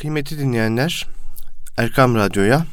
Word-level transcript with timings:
Kıymetli 0.00 0.38
dinleyenler, 0.38 1.06
Erkam 1.76 2.14
Radyo'ya, 2.14 2.66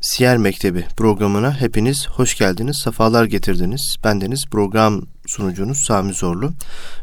Siyer 0.00 0.36
Mektebi 0.36 0.86
programına 0.96 1.60
hepiniz 1.60 2.08
hoş 2.08 2.38
geldiniz, 2.38 2.80
sefalar 2.84 3.24
getirdiniz. 3.24 3.96
Bendeniz 4.04 4.46
program 4.50 5.02
sunucunuz 5.26 5.84
Sami 5.84 6.12
Zorlu 6.12 6.52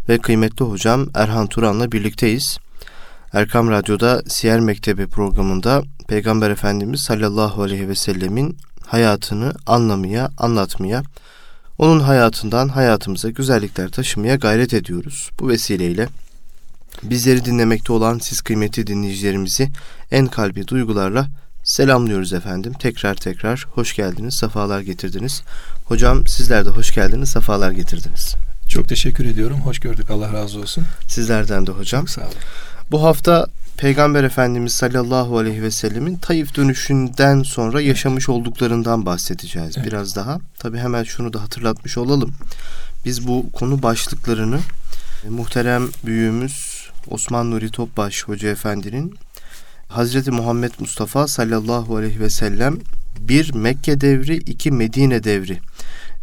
ve 0.10 0.18
kıymetli 0.18 0.66
hocam 0.66 1.08
Erhan 1.13 1.47
Turan'la 1.47 1.92
birlikteyiz. 1.92 2.58
Erkam 3.34 3.70
Radyo'da 3.70 4.24
Siyer 4.28 4.60
Mektebi 4.60 5.08
programında 5.08 5.84
Peygamber 6.08 6.50
Efendimiz 6.50 7.02
sallallahu 7.02 7.64
aleyhi 7.64 7.90
ve 7.90 7.96
sellemin 7.96 8.58
hayatını 8.88 9.54
anlamaya, 9.66 10.32
anlatmaya, 10.38 11.04
onun 11.78 12.00
hayatından 12.00 12.68
hayatımıza 12.68 13.30
güzellikler 13.30 13.90
taşımaya 13.90 14.36
gayret 14.36 14.74
ediyoruz. 14.74 15.30
Bu 15.40 15.50
vesileyle 15.50 16.08
bizleri 17.10 17.46
dinlemekte 17.46 17.94
olan 17.94 18.20
siz 18.20 18.42
kıymetli 18.42 18.88
dinleyicilerimizi 18.88 19.70
en 20.12 20.28
kalbi 20.28 20.68
duygularla 20.68 21.28
selamlıyoruz 21.64 22.34
efendim. 22.34 22.74
Tekrar 22.80 23.16
tekrar 23.16 23.66
hoş 23.71 23.96
geldiniz, 23.96 24.36
sefalar 24.36 24.82
getirdiniz. 24.82 25.44
Hocam 25.86 26.28
sizler 26.28 26.66
de 26.66 26.70
hoş 26.70 26.92
geldiniz, 26.92 27.30
sefalar 27.30 27.71
getirdiniz. 27.71 28.36
Çok 28.70 28.89
teşekkür 28.89 29.25
ediyorum. 29.25 29.61
Hoş 29.61 29.80
gördük. 29.80 30.11
Allah 30.11 30.34
razı 30.34 30.60
olsun. 30.60 30.84
Sizlerden 31.08 31.68
de 31.68 31.71
hocam. 31.71 32.02
Çok 32.02 32.09
sağ 32.09 32.22
olun. 32.22 32.34
Bu 32.92 33.03
hafta 33.03 33.47
Peygamber 33.78 34.23
Efendimiz 34.23 34.73
sallallahu 34.73 35.38
aleyhi 35.38 35.64
ve 35.64 35.72
sellemin 35.72 36.16
Taif 36.16 36.56
dönüşünden 36.56 37.44
sonra 37.44 37.81
yaşamış 37.81 38.30
olduklarından 38.30 39.06
bahsedeceğiz 39.06 39.78
evet. 39.78 39.88
biraz 39.88 40.16
daha. 40.16 40.39
Tabi 40.59 40.78
hemen 40.78 41.03
şunu 41.03 41.33
da 41.33 41.42
hatırlatmış 41.42 41.97
olalım. 41.97 42.33
Biz 43.06 43.28
bu 43.28 43.52
konu 43.52 43.83
başlıklarını 43.83 44.59
e, 45.25 45.30
muhterem 45.30 45.89
büyüğümüz 46.06 46.72
Osman 47.08 47.52
Nuri 47.52 47.72
Topbaş 47.72 48.23
Hoca 48.23 48.50
Efendi'nin 48.50 49.16
Hazreti 49.88 50.31
Muhammed 50.31 50.72
Mustafa 50.80 51.28
sallallahu 51.28 51.95
aleyhi 51.98 52.20
ve 52.20 52.30
sellem 52.30 52.80
bir 53.19 53.53
Mekke 53.53 54.02
devri, 54.02 54.36
iki 54.36 54.72
Medine 54.72 55.23
devri 55.23 55.59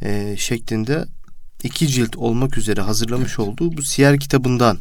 e, 0.02 0.36
şeklinde 0.36 1.04
iki 1.62 1.88
cilt 1.88 2.16
olmak 2.16 2.58
üzere 2.58 2.80
hazırlamış 2.80 3.28
evet. 3.28 3.38
olduğu 3.38 3.76
bu 3.76 3.82
siyer 3.82 4.20
kitabından 4.20 4.78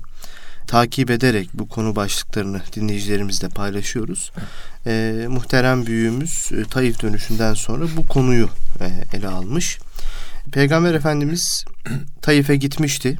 takip 0.67 1.11
ederek 1.11 1.49
bu 1.53 1.67
konu 1.67 1.95
başlıklarını 1.95 2.61
dinleyicilerimizle 2.75 3.49
paylaşıyoruz. 3.49 4.31
E, 4.87 5.25
muhterem 5.29 5.85
büyüğümüz 5.85 6.49
e, 6.51 6.63
Taif 6.63 7.01
dönüşünden 7.01 7.53
sonra 7.53 7.85
bu 7.97 8.07
konuyu 8.07 8.49
e, 8.81 9.17
ele 9.17 9.27
almış. 9.27 9.79
Peygamber 10.51 10.93
Efendimiz 10.93 11.65
Taif'e 12.21 12.55
gitmişti. 12.55 13.17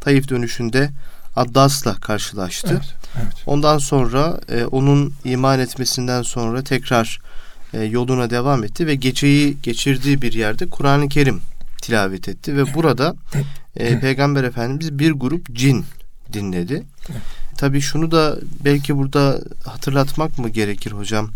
Taif 0.00 0.28
dönüşünde 0.28 0.90
Addas'la 1.38 1.94
karşılaştı. 1.94 2.68
Evet, 2.70 2.94
evet. 3.16 3.32
Ondan 3.46 3.78
sonra 3.78 4.40
e, 4.48 4.64
onun 4.64 5.14
iman 5.24 5.60
etmesinden 5.60 6.22
sonra 6.22 6.62
tekrar 6.62 7.20
e, 7.74 7.82
yoluna 7.82 8.30
devam 8.30 8.64
etti 8.64 8.86
ve 8.86 8.94
geceyi 8.94 9.56
geçirdiği 9.62 10.22
bir 10.22 10.32
yerde 10.32 10.66
Kur'an-ı 10.66 11.08
Kerim 11.08 11.40
tilavet 11.82 12.28
etti 12.28 12.56
ve 12.56 12.74
burada 12.74 13.14
e, 13.76 14.00
Peygamber 14.00 14.44
Efendimiz 14.44 14.98
bir 14.98 15.12
grup 15.12 15.56
cin 15.56 15.84
dinledi. 16.32 16.82
Tabii 17.56 17.80
şunu 17.80 18.10
da 18.10 18.38
belki 18.64 18.96
burada 18.96 19.40
hatırlatmak 19.64 20.38
mı 20.38 20.48
gerekir 20.48 20.92
hocam? 20.92 21.30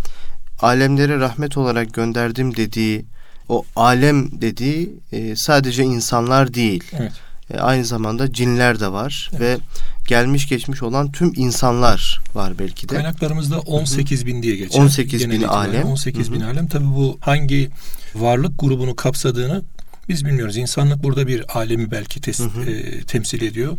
Alemlere 0.60 1.18
rahmet 1.18 1.56
olarak 1.56 1.94
gönderdim 1.94 2.56
dediği 2.56 3.04
o 3.48 3.64
alem 3.76 4.40
dediği 4.40 4.92
e, 5.12 5.36
sadece 5.36 5.82
insanlar 5.82 6.54
değil. 6.54 6.84
Evet. 6.92 7.12
E, 7.52 7.58
aynı 7.58 7.84
zamanda 7.84 8.32
cinler 8.32 8.80
de 8.80 8.92
var 8.92 9.30
evet. 9.32 9.40
ve 9.40 9.58
gelmiş 10.06 10.48
geçmiş 10.48 10.82
olan 10.82 11.12
tüm 11.12 11.32
insanlar 11.36 12.20
var 12.34 12.58
belki 12.58 12.88
de. 12.88 12.94
Kaynaklarımızda 12.94 13.60
18 13.60 14.26
bin 14.26 14.42
diye 14.42 14.56
geçer. 14.56 14.80
18 14.80 15.30
bin 15.30 15.42
alem. 15.42 15.84
18 15.84 16.32
bin 16.32 16.40
alem. 16.40 16.68
Tabii 16.68 16.86
bu 16.86 17.18
hangi 17.20 17.70
varlık 18.14 18.58
grubunu 18.58 18.96
kapsadığını 18.96 19.62
biz 20.08 20.24
bilmiyoruz. 20.24 20.56
İnsanlık 20.56 21.02
burada 21.02 21.26
bir 21.26 21.58
alemi 21.58 21.90
belki 21.90 22.20
tes- 22.20 22.70
e, 22.70 23.02
temsil 23.04 23.42
ediyor. 23.42 23.78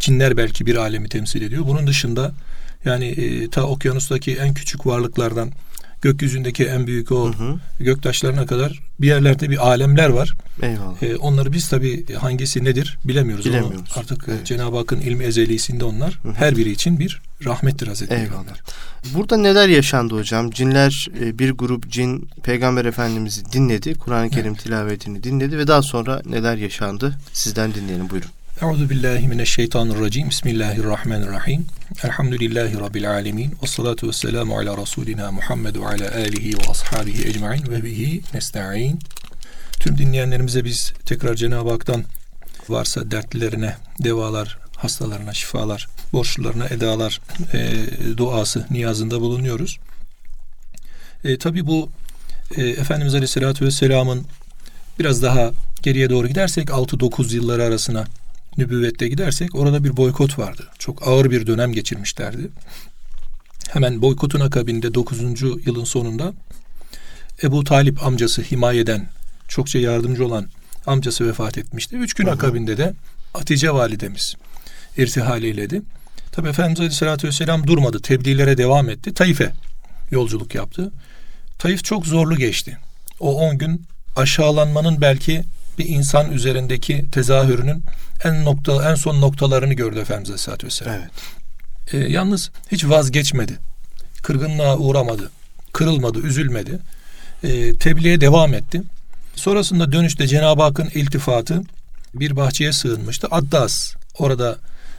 Cinler 0.00 0.36
belki 0.36 0.66
bir 0.66 0.76
alemi 0.76 1.08
temsil 1.08 1.42
ediyor. 1.42 1.66
Bunun 1.66 1.86
dışında 1.86 2.32
yani 2.84 3.04
e, 3.04 3.50
ta 3.50 3.62
okyanustaki 3.62 4.36
en 4.36 4.54
küçük 4.54 4.86
varlıklardan 4.86 5.52
gökyüzündeki 6.02 6.64
en 6.64 6.86
büyük 6.86 7.12
o 7.12 7.32
hı 7.32 7.44
hı. 7.44 7.58
göktaşlarına 7.80 8.46
kadar 8.46 8.80
bir 9.00 9.06
yerlerde 9.06 9.50
bir 9.50 9.66
alemler 9.66 10.08
var. 10.08 10.32
Eyvallah. 10.62 11.02
E, 11.02 11.16
onları 11.16 11.52
biz 11.52 11.68
tabi 11.68 12.14
hangisi 12.14 12.64
nedir 12.64 12.98
bilemiyoruz. 13.04 13.44
bilemiyoruz. 13.44 13.92
Onu 13.96 14.00
artık 14.00 14.24
evet. 14.28 14.46
Cenab-ı 14.46 14.76
Hakk'ın 14.76 15.00
ilmi 15.00 15.24
ezelisinde 15.24 15.84
onlar 15.84 16.18
hı 16.22 16.28
hı. 16.28 16.32
her 16.32 16.56
biri 16.56 16.70
için 16.70 16.98
bir 16.98 17.22
rahmettir 17.44 17.88
Hazreti 17.88 18.14
Eyvallah. 18.14 18.56
Burada 19.14 19.36
neler 19.36 19.68
yaşandı 19.68 20.14
hocam? 20.14 20.50
Cinler 20.50 21.08
e, 21.20 21.38
bir 21.38 21.50
grup 21.50 21.90
cin 21.90 22.28
Peygamber 22.42 22.84
Efendimiz'i 22.84 23.52
dinledi. 23.52 23.94
Kur'an-ı 23.94 24.30
Kerim 24.30 24.52
evet. 24.52 24.62
tilavetini 24.62 25.22
dinledi 25.22 25.58
ve 25.58 25.66
daha 25.66 25.82
sonra 25.82 26.22
neler 26.26 26.56
yaşandı? 26.56 27.14
Sizden 27.32 27.74
dinleyelim 27.74 28.10
buyurun. 28.10 28.30
Euzu 28.62 28.90
billahi 28.90 29.28
mineşşeytanirracim. 29.28 30.30
Bismillahirrahmanirrahim. 30.30 31.66
Elhamdülillahi 32.04 32.80
rabbil 32.80 33.10
alamin. 33.10 33.56
Ves 33.62 33.70
salatu 33.70 34.08
vesselamu 34.08 34.58
ala 34.58 34.76
rasulina 34.76 35.32
Muhammed 35.32 35.76
ve 35.76 35.86
ala 35.86 36.14
alihi 36.14 36.58
ve 36.58 36.70
ashabihi 36.70 37.28
ecmaîn 37.28 37.66
ve 37.70 37.84
bihi 37.84 38.22
nestaîn. 38.34 38.98
Tüm 39.72 39.98
dinleyenlerimize 39.98 40.64
biz 40.64 40.92
tekrar 41.06 41.34
Cenab-ı 41.34 41.70
Hak'tan 41.70 42.04
varsa 42.68 43.10
dertlerine 43.10 43.76
devalar, 43.98 44.58
hastalarına 44.76 45.34
şifalar, 45.34 45.88
borçlularına 46.12 46.66
edalar 46.66 47.20
e, 47.52 47.72
duası, 48.16 48.66
niyazında 48.70 49.20
bulunuyoruz. 49.20 49.78
E, 51.24 51.38
Tabi 51.38 51.66
bu 51.66 51.90
e, 52.56 52.68
Efendimiz 52.68 53.14
Aleyhisselatü 53.14 53.64
Vesselam'ın 53.64 54.26
biraz 54.98 55.22
daha 55.22 55.50
geriye 55.82 56.10
doğru 56.10 56.28
gidersek 56.28 56.68
6-9 56.68 57.34
yılları 57.34 57.62
arasına 57.64 58.04
nübüvvette 58.58 59.08
gidersek 59.08 59.54
orada 59.54 59.84
bir 59.84 59.96
boykot 59.96 60.38
vardı. 60.38 60.68
Çok 60.78 61.08
ağır 61.08 61.30
bir 61.30 61.46
dönem 61.46 61.72
geçirmişlerdi. 61.72 62.48
Hemen 63.70 64.02
boykotun 64.02 64.40
akabinde 64.40 64.94
9. 64.94 65.42
yılın 65.66 65.84
sonunda 65.84 66.34
Ebu 67.42 67.64
Talip 67.64 68.04
amcası 68.04 68.42
himayeden 68.42 69.08
çokça 69.48 69.78
yardımcı 69.78 70.26
olan 70.26 70.48
amcası 70.86 71.28
vefat 71.28 71.58
etmişti. 71.58 71.96
Üç 71.96 72.14
gün 72.14 72.26
akabinde 72.26 72.76
de 72.76 72.94
Hatice 73.32 73.70
validemiz 73.70 74.34
irtihal 74.96 75.42
eyledi. 75.42 75.82
Tabi 76.32 76.48
Efendimiz 76.48 76.80
Aleyhisselatü 76.80 77.28
Vesselam 77.28 77.66
durmadı. 77.66 78.02
Tebliğlere 78.02 78.58
devam 78.58 78.90
etti. 78.90 79.14
Taif'e 79.14 79.52
yolculuk 80.10 80.54
yaptı. 80.54 80.92
Taif 81.58 81.84
çok 81.84 82.06
zorlu 82.06 82.36
geçti. 82.36 82.78
O 83.20 83.48
on 83.48 83.58
gün 83.58 83.82
aşağılanmanın 84.16 85.00
belki 85.00 85.44
bir 85.78 85.88
insan 85.88 86.32
üzerindeki 86.32 87.10
tezahürünün 87.12 87.84
en 88.24 88.44
nokta 88.44 88.90
en 88.90 88.94
son 88.94 89.20
noktalarını 89.20 89.74
gördü 89.74 89.98
Efendimiz 89.98 90.28
Aleyhisselatü 90.30 90.66
Vesselam. 90.66 90.94
Evet. 90.94 91.10
E, 91.94 92.12
yalnız 92.12 92.50
hiç 92.72 92.84
vazgeçmedi. 92.84 93.58
Kırgınlığa 94.22 94.76
uğramadı. 94.78 95.30
Kırılmadı, 95.72 96.18
üzülmedi. 96.18 96.78
E, 97.42 97.74
tebliğe 97.74 98.20
devam 98.20 98.54
etti. 98.54 98.82
Sonrasında 99.34 99.92
dönüşte 99.92 100.26
Cenab-ı 100.26 100.62
Hakk'ın 100.62 100.88
iltifatı 100.94 101.62
bir 102.14 102.36
bahçeye 102.36 102.72
sığınmıştı. 102.72 103.28
Addas 103.30 103.94
orada 104.18 104.58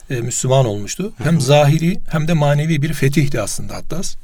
e, 0.10 0.16
Müslüman 0.16 0.66
olmuştu. 0.66 1.14
Hem 1.24 1.42
zahiri 1.42 2.00
hem 2.10 2.28
de 2.28 2.34
manevi 2.34 2.82
bir 2.82 2.94
fetihti 2.94 3.42
aslında 3.42 3.76
Addas. 3.76 4.16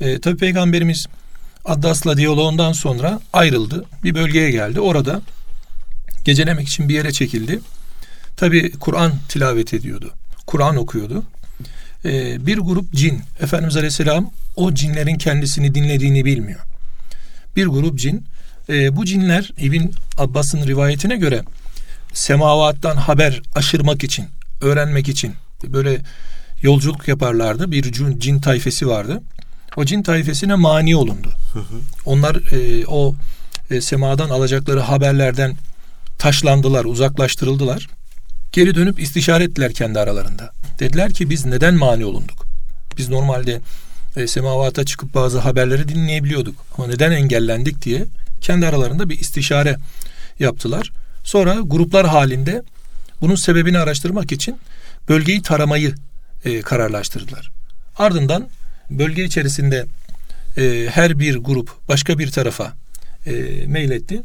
E, 0.00 0.20
Tabi 0.20 0.36
Peygamberimiz 0.36 1.06
Addas'la 1.64 2.16
diyaloğundan 2.16 2.72
sonra 2.72 3.20
ayrıldı. 3.32 3.84
Bir 4.04 4.14
bölgeye 4.14 4.50
geldi. 4.50 4.80
Orada 4.80 5.22
gecelemek 6.26 6.68
için 6.68 6.88
bir 6.88 6.94
yere 6.94 7.12
çekildi. 7.12 7.60
Tabi 8.36 8.72
Kur'an 8.72 9.12
tilavet 9.28 9.74
ediyordu. 9.74 10.12
Kur'an 10.46 10.76
okuyordu. 10.76 11.24
Ee, 12.04 12.46
bir 12.46 12.58
grup 12.58 12.92
cin, 12.92 13.22
Efendimiz 13.40 13.76
Aleyhisselam 13.76 14.30
o 14.56 14.74
cinlerin 14.74 15.14
kendisini 15.14 15.74
dinlediğini 15.74 16.24
bilmiyor. 16.24 16.60
Bir 17.56 17.66
grup 17.66 17.98
cin, 17.98 18.24
e, 18.68 18.96
bu 18.96 19.04
cinler 19.04 19.52
İbn 19.58 19.90
Abbas'ın 20.18 20.66
rivayetine 20.66 21.16
göre 21.16 21.42
semavattan 22.12 22.96
haber 22.96 23.42
aşırmak 23.54 24.04
için, 24.04 24.26
öğrenmek 24.60 25.08
için 25.08 25.34
böyle 25.64 26.00
yolculuk 26.62 27.08
yaparlardı. 27.08 27.70
Bir 27.70 27.92
cin, 27.92 28.18
cin 28.18 28.40
tayfesi 28.40 28.88
vardı. 28.88 29.22
O 29.76 29.84
cin 29.84 30.02
tayfesine 30.02 30.54
mani 30.54 30.96
olundu. 30.96 31.32
Hı 31.52 31.58
hı. 31.58 31.80
Onlar 32.06 32.52
e, 32.52 32.86
o 32.86 33.14
e, 33.70 33.80
semadan 33.80 34.30
alacakları 34.30 34.80
haberlerden 34.80 35.56
taşlandılar, 36.18 36.84
uzaklaştırıldılar. 36.84 37.88
Geri 38.52 38.74
dönüp 38.74 39.00
istişare 39.00 39.44
ettiler 39.44 39.72
kendi 39.72 40.00
aralarında. 40.00 40.50
Dediler 40.78 41.12
ki 41.12 41.30
biz 41.30 41.46
neden 41.46 41.74
mani 41.74 42.04
olunduk? 42.04 42.46
Biz 42.98 43.08
normalde 43.08 43.60
e, 44.16 44.26
semavata 44.26 44.84
çıkıp 44.84 45.14
bazı 45.14 45.38
haberleri 45.38 45.88
dinleyebiliyorduk. 45.88 46.54
Ama 46.78 46.86
neden 46.86 47.12
engellendik 47.12 47.82
diye 47.82 48.04
kendi 48.40 48.66
aralarında 48.66 49.08
bir 49.08 49.20
istişare 49.20 49.76
yaptılar. 50.38 50.92
Sonra 51.24 51.56
gruplar 51.64 52.06
halinde 52.06 52.62
bunun 53.20 53.34
sebebini 53.34 53.78
araştırmak 53.78 54.32
için 54.32 54.58
bölgeyi 55.08 55.42
taramayı 55.42 55.94
e, 56.44 56.60
kararlaştırdılar. 56.60 57.50
Ardından 57.98 58.48
bölge 58.90 59.24
içerisinde 59.24 59.86
e, 60.58 60.88
her 60.90 61.18
bir 61.18 61.36
grup 61.36 61.88
başka 61.88 62.18
bir 62.18 62.30
tarafa 62.30 62.72
e, 63.26 63.32
meyletti. 63.66 64.22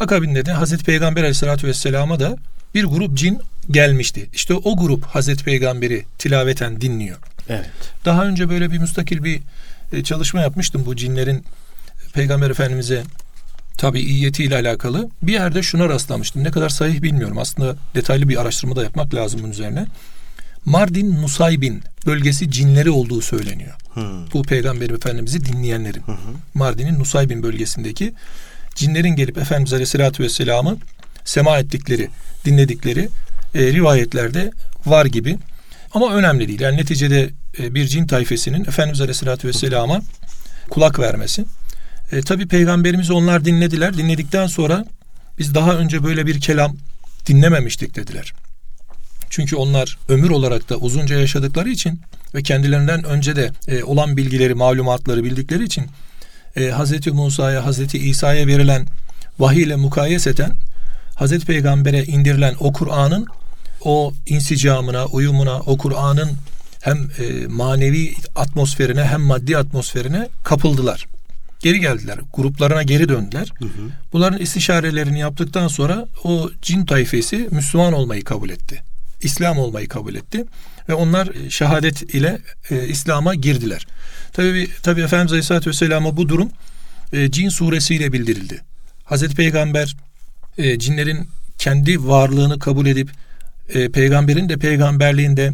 Akabinde 0.00 0.46
de 0.46 0.52
Hazreti 0.52 0.84
Peygamber 0.84 1.20
aleyhissalatü 1.20 1.66
vesselama 1.66 2.20
da 2.20 2.36
bir 2.74 2.84
grup 2.84 3.16
cin 3.16 3.40
gelmişti. 3.70 4.28
İşte 4.34 4.54
o 4.54 4.76
grup 4.76 5.04
Hazreti 5.04 5.44
Peygamberi 5.44 6.04
tilaveten 6.18 6.80
dinliyor. 6.80 7.16
Evet. 7.48 7.70
Daha 8.04 8.26
önce 8.26 8.48
böyle 8.48 8.72
bir 8.72 8.78
müstakil 8.78 9.24
bir 9.24 9.40
e, 9.92 10.02
çalışma 10.02 10.40
yapmıştım 10.40 10.82
bu 10.86 10.96
cinlerin 10.96 11.44
Peygamber 12.14 12.50
Efendimiz'e 12.50 13.02
tabi 13.78 14.00
iyiyetiyle 14.00 14.56
alakalı. 14.56 15.08
Bir 15.22 15.32
yerde 15.32 15.62
şuna 15.62 15.88
rastlamıştım. 15.88 16.44
Ne 16.44 16.50
kadar 16.50 16.68
sahih 16.68 17.02
bilmiyorum. 17.02 17.38
Aslında 17.38 17.76
detaylı 17.94 18.28
bir 18.28 18.40
araştırma 18.40 18.76
da 18.76 18.82
yapmak 18.82 19.14
lazım 19.14 19.40
bunun 19.42 19.52
üzerine. 19.52 19.86
Mardin 20.64 21.22
Nusaybin 21.22 21.82
bölgesi 22.06 22.50
cinleri 22.50 22.90
olduğu 22.90 23.20
söyleniyor. 23.20 23.74
Hmm. 23.94 24.32
Bu 24.32 24.42
Peygamber 24.42 24.90
Efendimiz'i 24.90 25.44
dinleyenlerin. 25.44 26.02
Hmm. 26.06 26.16
Mardin'in 26.54 26.98
Nusaybin 26.98 27.42
bölgesindeki 27.42 28.14
cinlerin 28.74 29.16
gelip 29.16 29.38
Efendimiz 29.38 29.72
Aleyhisselatü 29.72 30.22
Vesselam'ı 30.22 30.76
sema 31.24 31.58
ettikleri, 31.58 32.08
dinledikleri 32.44 33.08
e, 33.54 33.72
rivayetlerde 33.72 34.50
var 34.86 35.06
gibi. 35.06 35.38
Ama 35.94 36.14
önemli 36.14 36.48
değil. 36.48 36.60
Yani 36.60 36.76
neticede 36.76 37.30
e, 37.58 37.74
bir 37.74 37.86
cin 37.86 38.06
tayfesinin 38.06 38.64
Efendimiz 38.64 39.00
Aleyhisselatü 39.00 39.48
Vesselam'a 39.48 40.02
kulak 40.70 40.98
vermesi. 40.98 41.44
E, 42.12 42.22
Tabi 42.22 42.48
peygamberimizi 42.48 43.12
onlar 43.12 43.44
dinlediler. 43.44 43.96
Dinledikten 43.96 44.46
sonra 44.46 44.84
biz 45.38 45.54
daha 45.54 45.74
önce 45.74 46.04
böyle 46.04 46.26
bir 46.26 46.40
kelam 46.40 46.76
dinlememiştik 47.26 47.96
dediler. 47.96 48.32
Çünkü 49.30 49.56
onlar 49.56 49.98
ömür 50.08 50.30
olarak 50.30 50.68
da 50.68 50.76
uzunca 50.76 51.18
yaşadıkları 51.18 51.70
için 51.70 52.00
ve 52.34 52.42
kendilerinden 52.42 53.04
önce 53.04 53.36
de 53.36 53.50
e, 53.68 53.84
olan 53.84 54.16
bilgileri, 54.16 54.54
malumatları 54.54 55.24
bildikleri 55.24 55.64
için 55.64 55.86
e, 56.56 56.70
Hz. 56.70 57.06
Musa'ya, 57.06 57.70
Hz. 57.70 57.94
İsa'ya 57.94 58.46
verilen 58.46 58.86
vahiy 59.38 59.62
ile 59.62 59.76
mukayeseten 59.76 60.52
Hz. 61.20 61.44
Peygamber'e 61.44 62.04
indirilen 62.04 62.54
o 62.60 62.72
Kur'an'ın 62.72 63.26
o 63.80 64.12
insicamına, 64.26 65.06
uyumuna, 65.06 65.60
o 65.60 65.78
Kur'an'ın 65.78 66.30
hem 66.80 66.96
e, 66.98 67.46
manevi 67.46 68.14
atmosferine 68.34 69.04
hem 69.04 69.20
maddi 69.20 69.58
atmosferine 69.58 70.28
kapıldılar. 70.44 71.06
Geri 71.60 71.80
geldiler. 71.80 72.18
Gruplarına 72.34 72.82
geri 72.82 73.08
döndüler. 73.08 73.52
Hı 73.58 73.64
hı. 73.64 73.90
Bunların 74.12 74.40
istişarelerini 74.40 75.18
yaptıktan 75.18 75.68
sonra 75.68 76.06
o 76.24 76.50
cin 76.62 76.84
tayfesi 76.86 77.48
Müslüman 77.50 77.92
olmayı 77.92 78.24
kabul 78.24 78.50
etti. 78.50 78.82
İslam 79.20 79.58
olmayı 79.58 79.88
kabul 79.88 80.14
etti 80.14 80.44
ve 80.88 80.94
onlar 80.94 81.28
şehadet 81.50 82.14
ile 82.14 82.38
e, 82.70 82.88
İslam'a 82.88 83.34
girdiler. 83.34 83.86
Tabi 84.32 84.70
tabi 84.82 85.02
Efendimiz 85.02 85.32
Aleyhisselatü 85.32 85.70
Vesselam'a 85.70 86.16
bu 86.16 86.28
durum 86.28 86.50
e, 87.12 87.30
cin 87.30 87.48
suresiyle 87.48 88.12
bildirildi. 88.12 88.60
Hazreti 89.04 89.34
Peygamber 89.34 89.96
e, 90.58 90.78
cinlerin 90.78 91.28
kendi 91.58 92.06
varlığını 92.06 92.58
kabul 92.58 92.86
edip 92.86 93.10
e, 93.68 93.88
peygamberin 93.88 94.48
de 94.48 94.56
peygamberliğinde 94.56 95.52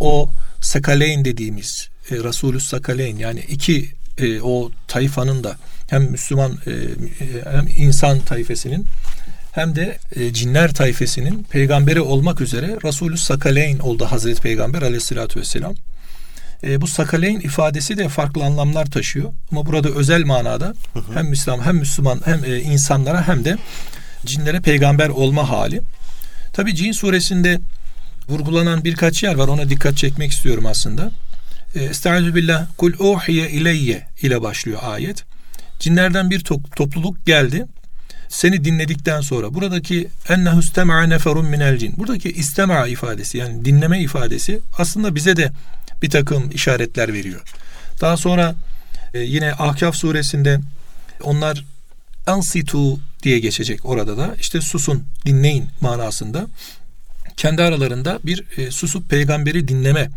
o 0.00 0.30
sakaleyn 0.60 1.24
dediğimiz 1.24 1.88
e, 2.10 2.14
Resulü 2.14 2.60
sakaleyn 2.60 3.16
yani 3.16 3.40
iki 3.40 3.90
e, 4.18 4.40
o 4.40 4.70
tayfanın 4.88 5.44
da 5.44 5.56
hem 5.86 6.02
Müslüman 6.02 6.58
e, 6.66 6.72
hem 7.52 7.66
insan 7.76 8.20
tayfesinin 8.20 8.86
hem 9.52 9.76
de 9.76 9.98
e, 10.16 10.32
cinler 10.32 10.74
tayfesinin 10.74 11.46
peygamberi 11.50 12.00
olmak 12.00 12.40
üzere 12.40 12.78
Resulü 12.84 13.18
Sakaleyn 13.18 13.78
oldu 13.78 14.04
Hazreti 14.04 14.42
Peygamber 14.42 14.82
aleyhissalatü 14.82 15.40
vesselam. 15.40 15.74
E, 16.64 16.80
bu 16.80 16.86
Sakaleyn 16.86 17.40
ifadesi 17.40 17.98
de 17.98 18.08
farklı 18.08 18.44
anlamlar 18.44 18.86
taşıyor. 18.86 19.32
Ama 19.50 19.66
burada 19.66 19.88
özel 19.88 20.24
manada 20.24 20.74
hı 20.92 20.98
hı. 20.98 21.14
hem 21.14 21.26
Müslüman 21.26 21.64
hem 21.64 21.76
Müslüman 21.76 22.20
hem 22.24 22.44
e, 22.44 22.60
insanlara 22.60 23.28
hem 23.28 23.44
de 23.44 23.56
cinlere 24.26 24.60
peygamber 24.60 25.08
olma 25.08 25.50
hali. 25.50 25.80
Tabi 26.52 26.74
cin 26.74 26.92
suresinde 26.92 27.60
vurgulanan 28.28 28.84
birkaç 28.84 29.22
yer 29.22 29.34
var. 29.34 29.48
Ona 29.48 29.70
dikkat 29.70 29.96
çekmek 29.96 30.32
istiyorum 30.32 30.66
aslında. 30.66 31.10
E, 31.74 31.84
Estaizu 31.84 32.34
billah 32.34 32.66
kul 32.76 32.92
uhiye 32.98 33.50
ileyye 33.50 34.06
ile 34.22 34.42
başlıyor 34.42 34.78
ayet. 34.82 35.24
Cinlerden 35.78 36.30
bir 36.30 36.40
to- 36.40 36.74
topluluk 36.76 37.26
geldi 37.26 37.66
seni 38.28 38.64
dinledikten 38.64 39.20
sonra 39.20 39.54
buradaki 39.54 40.08
ennehu 40.28 40.60
istema'a 40.60 41.02
neferun 41.02 41.46
minel 41.46 41.78
cin. 41.78 41.96
Buradaki 41.96 42.32
istema 42.32 42.86
ifadesi 42.86 43.38
yani 43.38 43.64
dinleme 43.64 44.00
ifadesi 44.00 44.60
aslında 44.78 45.14
bize 45.14 45.36
de 45.36 45.52
bir 46.02 46.10
takım 46.10 46.50
işaretler 46.50 47.12
veriyor. 47.12 47.42
Daha 48.00 48.16
sonra 48.16 48.54
e, 49.14 49.20
yine 49.20 49.52
Ahkaf 49.52 49.96
suresinde 49.96 50.60
onlar 51.22 51.64
ansitu 52.26 53.00
diye 53.22 53.38
geçecek 53.38 53.84
orada 53.84 54.16
da 54.16 54.34
işte 54.40 54.60
susun 54.60 55.04
dinleyin 55.26 55.66
manasında 55.80 56.46
kendi 57.36 57.62
aralarında 57.62 58.18
bir 58.24 58.44
e, 58.56 58.70
susup 58.70 59.10
peygamberi 59.10 59.68
dinleme 59.68 60.10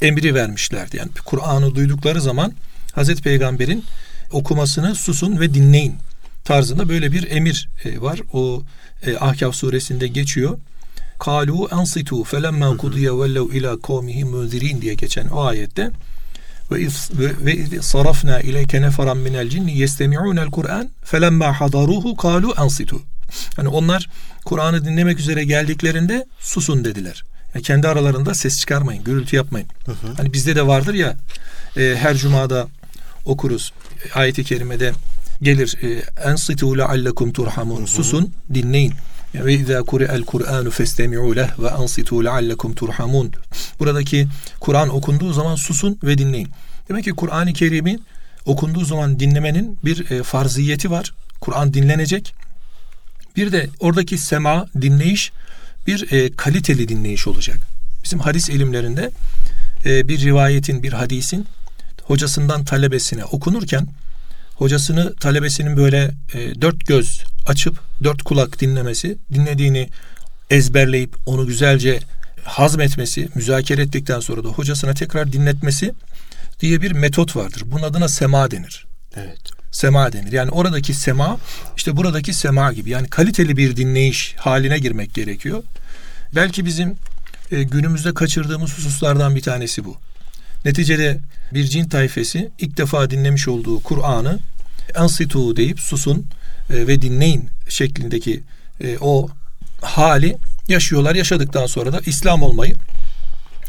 emri 0.00 0.34
vermişlerdi. 0.34 0.96
Yani 0.96 1.10
Kur'an'ı 1.24 1.74
duydukları 1.74 2.20
zaman 2.20 2.52
Hazreti 2.92 3.22
Peygamber'in 3.22 3.84
okumasını 4.32 4.94
susun 4.94 5.40
ve 5.40 5.54
dinleyin 5.54 5.94
tarzında 6.48 6.88
böyle 6.88 7.12
bir 7.12 7.30
emir 7.30 7.68
e, 7.84 8.00
var. 8.00 8.20
O 8.32 8.62
e, 9.06 9.16
Ahkaf 9.16 9.54
suresinde 9.54 10.08
geçiyor. 10.08 10.58
Kalu 11.18 11.68
ansitu 11.70 12.24
felemma 12.24 12.76
kudiye 12.76 13.12
vellev 13.12 13.52
ila 13.52 13.80
kavmihim 13.80 14.28
munzirin 14.28 14.80
diye 14.80 14.94
geçen 14.94 15.26
o 15.28 15.44
ayette 15.44 15.90
ve 16.70 16.88
ve 17.46 17.82
sarafna 17.82 18.40
ileyke 18.40 18.82
neferan 18.82 19.16
minel 19.16 19.48
cinni 19.48 19.78
yestemi'unel 19.78 20.50
Kur'an 20.50 20.90
felemma 21.04 21.60
hadaruhu 21.60 22.16
kalu 22.16 22.54
ansitu. 22.56 23.00
Yani 23.58 23.68
onlar 23.68 24.08
Kur'an'ı 24.44 24.84
dinlemek 24.84 25.18
üzere 25.18 25.44
geldiklerinde 25.44 26.26
susun 26.38 26.84
dediler. 26.84 27.24
Yani 27.54 27.62
kendi 27.62 27.88
aralarında 27.88 28.34
ses 28.34 28.60
çıkarmayın, 28.60 29.04
gürültü 29.04 29.36
yapmayın. 29.36 29.68
Hı 29.86 29.92
hı. 29.92 30.14
Hani 30.16 30.32
bizde 30.32 30.56
de 30.56 30.66
vardır 30.66 30.94
ya 30.94 31.16
e, 31.76 31.96
her 31.98 32.16
cumada 32.16 32.68
okuruz 33.24 33.72
ayeti 34.14 34.44
kerimede 34.44 34.92
gelir. 35.42 35.76
E, 35.82 36.02
Ensitu 36.30 36.78
leallekum 36.78 37.32
turhamun. 37.32 37.86
Susun, 37.86 38.32
dinleyin. 38.54 38.92
Ve 39.34 39.54
izâ 39.54 39.82
kuri'el 39.82 40.24
Kur'anu 40.24 40.70
festemi'u 40.70 41.36
leh 41.36 41.58
ve 41.58 41.70
ansitu 41.70 42.24
leallekum 42.24 42.74
turhamun. 42.74 43.32
Buradaki 43.80 44.28
Kur'an 44.60 44.88
okunduğu 44.88 45.32
zaman 45.32 45.54
susun 45.54 45.98
ve 46.04 46.18
dinleyin. 46.18 46.48
Demek 46.88 47.04
ki 47.04 47.10
Kur'an-ı 47.10 47.52
Kerim'i 47.52 47.98
okunduğu 48.46 48.84
zaman 48.84 49.20
dinlemenin 49.20 49.78
bir 49.84 50.10
e, 50.10 50.22
farziyeti 50.22 50.90
var. 50.90 51.14
Kur'an 51.40 51.74
dinlenecek. 51.74 52.34
Bir 53.36 53.52
de 53.52 53.68
oradaki 53.80 54.18
sema, 54.18 54.66
dinleyiş 54.80 55.32
bir 55.86 56.12
e, 56.12 56.32
kaliteli 56.36 56.88
dinleyiş 56.88 57.26
olacak. 57.26 57.58
Bizim 58.04 58.18
hadis 58.18 58.48
ilimlerinde 58.48 59.10
e, 59.84 60.08
bir 60.08 60.20
rivayetin, 60.20 60.82
bir 60.82 60.92
hadisin 60.92 61.46
hocasından 62.02 62.64
talebesine 62.64 63.24
okunurken 63.24 63.86
hocasını 64.58 65.14
talebesinin 65.14 65.76
böyle 65.76 66.10
e, 66.34 66.60
dört 66.60 66.86
göz 66.86 67.22
açıp 67.46 67.80
dört 68.04 68.22
kulak 68.22 68.60
dinlemesi, 68.60 69.18
dinlediğini 69.34 69.88
ezberleyip 70.50 71.16
onu 71.26 71.46
güzelce 71.46 72.00
hazmetmesi, 72.44 73.28
müzakere 73.34 73.82
ettikten 73.82 74.20
sonra 74.20 74.44
da 74.44 74.48
hocasına 74.48 74.94
tekrar 74.94 75.32
dinletmesi 75.32 75.92
diye 76.60 76.82
bir 76.82 76.92
metot 76.92 77.36
vardır. 77.36 77.62
Bunun 77.66 77.82
adına 77.82 78.08
sema 78.08 78.50
denir. 78.50 78.86
Evet. 79.16 79.40
Sema 79.70 80.12
denir. 80.12 80.32
Yani 80.32 80.50
oradaki 80.50 80.94
sema 80.94 81.38
işte 81.76 81.96
buradaki 81.96 82.34
sema 82.34 82.72
gibi. 82.72 82.90
Yani 82.90 83.08
kaliteli 83.08 83.56
bir 83.56 83.76
dinleyiş 83.76 84.34
haline 84.38 84.78
girmek 84.78 85.14
gerekiyor. 85.14 85.62
Belki 86.34 86.66
bizim 86.66 86.96
e, 87.50 87.62
günümüzde 87.62 88.14
kaçırdığımız 88.14 88.78
hususlardan 88.78 89.36
bir 89.36 89.42
tanesi 89.42 89.84
bu. 89.84 89.96
Neticede 90.64 91.18
bir 91.54 91.64
cin 91.64 91.84
tayfesi 91.84 92.50
ilk 92.58 92.76
defa 92.76 93.10
dinlemiş 93.10 93.48
olduğu 93.48 93.80
Kur'an'ı 93.80 94.38
ansitu 94.94 95.56
deyip 95.56 95.80
susun 95.80 96.26
e, 96.70 96.86
ve 96.86 97.02
dinleyin 97.02 97.48
şeklindeki 97.68 98.42
e, 98.80 98.98
o 99.00 99.28
hali 99.82 100.36
yaşıyorlar. 100.68 101.14
Yaşadıktan 101.14 101.66
sonra 101.66 101.92
da 101.92 102.00
İslam 102.06 102.42
olmayı 102.42 102.74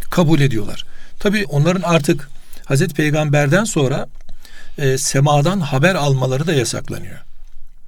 kabul 0.10 0.39
ediyorlar. 0.39 0.86
Tabi 1.19 1.46
onların 1.46 1.81
artık 1.81 2.29
Hazreti 2.65 2.93
Peygamber'den 2.93 3.63
sonra 3.63 4.08
e, 4.77 4.98
semadan 4.98 5.60
haber 5.60 5.96
almaları 5.96 6.48
da 6.48 6.53
yasaklanıyor. 6.53 7.17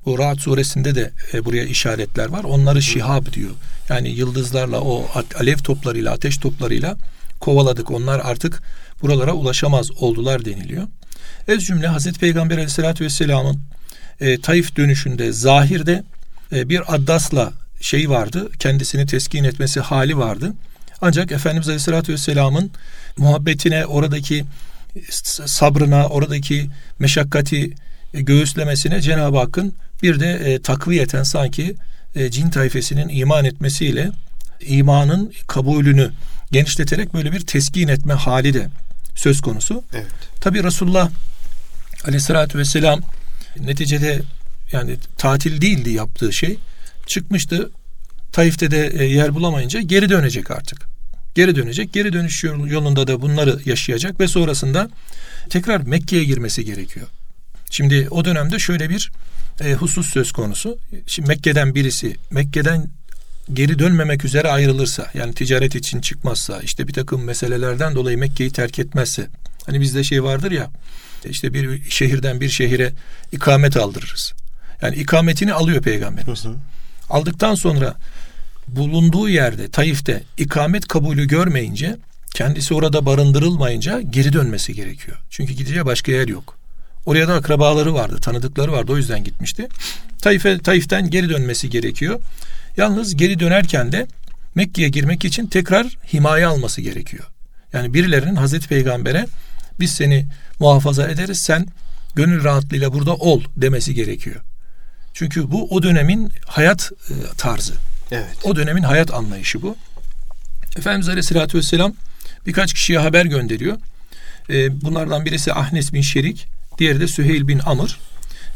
Bu 0.06 0.20
Rahat 0.20 0.40
suresinde 0.40 0.96
de 0.96 1.12
buraya 1.46 1.64
işaretler 1.64 2.30
var. 2.30 2.44
Onları 2.44 2.82
şihab 2.82 3.34
diyor. 3.34 3.52
Yani 3.90 4.10
yıldızlarla 4.10 4.82
o 4.82 5.08
alev 5.40 5.58
toplarıyla 5.58 6.12
ateş 6.12 6.38
toplarıyla 6.38 6.98
kovaladık. 7.40 7.92
Onlar 7.92 8.20
artık 8.20 8.62
buralara 9.02 9.34
ulaşamaz 9.34 9.92
oldular 9.92 10.46
deniliyor. 10.46 10.88
Ez 11.48 11.66
cümle 11.66 11.88
Hazreti 11.88 12.20
Peygamber 12.20 12.56
Aleyhisselatü 12.56 13.04
Vesselam'ın 13.04 13.62
e, 14.22 14.42
Taif 14.42 14.76
dönüşünde 14.76 15.32
zahirde 15.32 16.04
e, 16.54 16.70
bir 16.70 16.96
addasla 16.96 17.54
şey 17.82 18.10
vardı. 18.10 18.50
Kendisini 18.60 19.06
teskin 19.06 19.44
etmesi 19.44 19.80
hali 19.80 20.18
vardı. 20.18 20.54
Ancak 21.02 21.32
Efendimiz 21.32 21.68
Aleyhisselatü 21.68 22.14
Vesselam'ın 22.14 22.72
muhabbetine 23.18 23.86
oradaki 23.86 24.46
sabrına, 25.46 26.08
oradaki 26.08 26.70
meşakkati 27.00 27.74
e, 28.14 28.22
göğüslemesine 28.22 29.02
Cenab-ı 29.02 29.38
Hakk'ın 29.38 29.74
bir 30.04 30.20
de 30.20 30.32
e, 30.34 30.62
takviyeten 30.62 31.24
sanki 31.24 31.76
e, 32.16 32.32
cin 32.32 32.50
tayfesinin 32.50 33.10
iman 33.10 33.46
etmesiyle 33.46 34.12
imanın 34.62 35.34
kabulünü 35.48 36.12
genişleterek 36.52 37.14
böyle 37.14 37.32
bir 37.32 37.40
teskin 37.40 37.88
etme 37.88 38.14
hali 38.14 38.54
de 38.54 38.68
söz 39.16 39.42
konusu. 39.42 39.84
Evet. 39.94 40.12
Tabi 40.42 40.64
Resulullah 40.64 41.10
aleyhissalatü 42.06 42.58
vesselam 42.58 43.02
neticede 43.60 44.22
yani 44.72 44.98
tatil 45.18 45.62
değildi 45.62 45.90
yaptığı 45.90 46.34
şey. 46.34 46.58
Çıkmıştı 47.06 47.72
Taif'te 48.32 48.72
de 48.72 48.88
e, 48.88 49.04
yer 49.04 49.36
bulamayınca 49.36 49.82
geri 49.82 50.10
dönecek 50.10 50.52
artık. 50.52 50.88
Geri 51.36 51.56
dönecek. 51.56 51.94
Geri 51.94 52.14
dönüş 52.14 52.44
yolunda 52.44 53.08
da 53.08 53.22
bunları 53.22 53.60
yaşayacak 53.66 54.20
ve 54.20 54.28
sonrasında 54.28 54.90
tekrar 55.50 55.82
Mekke'ye 55.82 56.24
girmesi 56.24 56.66
gerekiyor. 56.66 57.08
Şimdi 57.70 58.08
o 58.12 58.26
dönemde 58.26 58.60
şöyle 58.60 58.90
bir 58.90 59.12
e, 59.62 59.74
husus 59.74 60.14
söz 60.14 60.32
konusu. 60.32 60.78
Şimdi 61.08 61.28
Mekke'den 61.28 61.76
birisi 61.76 62.16
Mekke'den 62.32 62.90
geri 63.54 63.80
dönmemek 63.80 64.26
üzere 64.26 64.50
ayrılırsa 64.50 65.08
yani 65.14 65.34
ticaret 65.34 65.76
için 65.76 66.02
çıkmazsa 66.02 66.60
işte 66.60 66.88
bir 66.88 66.94
takım 66.94 67.24
meselelerden 67.24 67.96
dolayı 67.96 68.18
Mekke'yi 68.18 68.52
terk 68.52 68.80
etmezse 68.80 69.28
hani 69.66 69.82
bizde 69.82 70.04
şey 70.04 70.24
vardır 70.24 70.52
ya 70.52 70.70
işte 71.26 71.54
bir 71.54 71.90
şehirden 71.90 72.42
bir 72.42 72.50
şehire 72.50 72.94
ikamet 73.32 73.78
aldırırız. 73.78 74.34
Yani 74.82 74.96
ikametini 74.96 75.54
alıyor 75.54 75.82
peygamberimiz. 75.82 76.46
Hı 76.46 76.50
hı. 76.50 76.56
Aldıktan 77.10 77.56
sonra 77.56 77.96
bulunduğu 78.68 79.30
yerde 79.30 79.70
Taif'te 79.70 80.24
ikamet 80.38 80.88
kabulü 80.88 81.28
görmeyince 81.28 81.98
kendisi 82.34 82.74
orada 82.74 83.06
barındırılmayınca 83.06 84.02
geri 84.02 84.34
dönmesi 84.34 84.74
gerekiyor. 84.74 85.18
Çünkü 85.30 85.54
gideceği 85.54 85.86
başka 85.86 86.12
yer 86.12 86.28
yok. 86.28 86.58
Oraya 87.06 87.28
da 87.28 87.34
akrabaları 87.34 87.94
vardı, 87.94 88.18
tanıdıkları 88.22 88.72
vardı. 88.72 88.92
O 88.92 88.98
yüzden 88.98 89.24
gitmişti. 89.24 89.68
Taif'e 90.22 90.58
Taif'ten 90.60 91.10
geri 91.10 91.30
dönmesi 91.30 91.70
gerekiyor. 91.70 92.20
Yalnız 92.78 93.16
geri 93.16 93.40
dönerken 93.40 93.92
de 93.92 94.08
Mekke'ye 94.56 94.90
girmek 94.90 95.26
için 95.26 95.48
tekrar 95.48 95.98
himaye 96.14 96.46
alması 96.46 96.82
gerekiyor. 96.82 97.24
Yani 97.74 97.94
birilerinin 97.94 98.36
Hazreti 98.36 98.68
Peygamber'e 98.68 99.28
biz 99.80 99.92
seni 99.92 100.26
muhafaza 100.60 101.08
ederiz 101.08 101.42
sen 101.42 101.68
gönül 102.16 102.44
rahatlığıyla 102.44 102.94
burada 102.94 103.16
ol 103.16 103.44
demesi 103.58 103.94
gerekiyor. 103.94 104.42
Çünkü 105.14 105.52
bu 105.52 105.68
o 105.70 105.84
dönemin 105.84 106.32
hayat 106.46 106.92
e, 107.10 107.14
tarzı. 107.38 107.74
Evet. 108.12 108.38
O 108.44 108.56
dönemin 108.56 108.84
hayat 108.84 109.14
anlayışı 109.14 109.62
bu. 109.62 109.76
Efendimiz 110.78 111.10
Aleyhisselatü 111.10 111.58
Vesselam 111.58 111.94
birkaç 112.46 112.74
kişiye 112.74 113.00
haber 113.00 113.26
gönderiyor. 113.26 113.78
E, 114.50 114.82
bunlardan 114.82 115.26
birisi 115.26 115.54
Ahnes 115.54 115.94
bin 115.94 116.02
Şerik, 116.02 116.48
diğeri 116.78 117.00
de 117.00 117.08
Süheyl 117.08 117.48
bin 117.48 117.60
Amr 117.60 118.00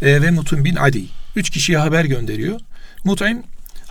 e, 0.02 0.22
ve 0.22 0.32
Mutun 0.32 0.66
bin 0.66 0.76
Adi. 0.76 1.04
Üç 1.36 1.50
kişiye 1.50 1.78
haber 1.78 2.06
gönderiyor. 2.06 2.60
Mut'im 3.04 3.44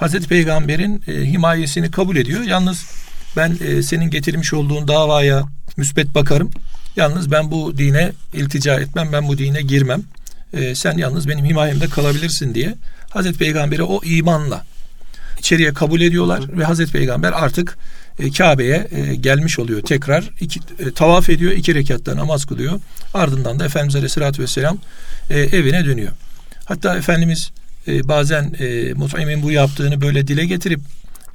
Hazreti 0.04 0.28
Peygamber'in 0.28 1.02
e, 1.08 1.12
himayesini 1.12 1.90
kabul 1.90 2.16
ediyor. 2.16 2.42
Yalnız 2.42 2.84
ben 3.36 3.58
e, 3.64 3.82
senin 3.82 4.10
getirmiş 4.10 4.54
olduğun 4.54 4.88
davaya 4.88 5.44
müsbet 5.76 6.14
bakarım. 6.14 6.50
Yalnız 6.96 7.30
ben 7.30 7.50
bu 7.50 7.78
dine 7.78 8.12
iltica 8.34 8.80
etmem, 8.80 9.08
ben 9.12 9.28
bu 9.28 9.38
dine 9.38 9.62
girmem. 9.62 10.02
E, 10.52 10.74
sen 10.74 10.96
yalnız 10.98 11.28
benim 11.28 11.44
himayemde 11.44 11.86
kalabilirsin 11.86 12.54
diye 12.54 12.74
Hazreti 13.10 13.38
Peygamber'i 13.38 13.82
o 13.82 14.04
imanla 14.04 14.64
içeriye 15.38 15.74
kabul 15.74 16.00
ediyorlar 16.00 16.58
ve 16.58 16.64
Hazreti 16.64 16.92
Peygamber 16.92 17.32
artık 17.32 17.78
e, 18.18 18.30
Kabe'ye 18.30 18.88
e, 18.90 19.14
gelmiş 19.14 19.58
oluyor. 19.58 19.82
Tekrar 19.82 20.30
iki, 20.40 20.60
e, 20.78 20.90
tavaf 20.90 21.30
ediyor, 21.30 21.52
iki 21.52 21.74
rekatta 21.74 22.16
namaz 22.16 22.44
kılıyor. 22.44 22.80
Ardından 23.14 23.58
da 23.58 23.64
Efendimiz 23.64 23.96
Aleyhisselatü 23.96 24.42
Vesselam 24.42 24.78
e, 25.30 25.40
evine 25.40 25.84
dönüyor. 25.84 26.12
Hatta 26.64 26.96
Efendimiz 26.96 27.50
e, 27.88 28.08
bazen 28.08 28.54
e, 28.58 28.94
Mut'im'in 28.94 29.42
bu 29.42 29.50
yaptığını 29.50 30.00
böyle 30.00 30.28
dile 30.28 30.44
getirip 30.44 30.80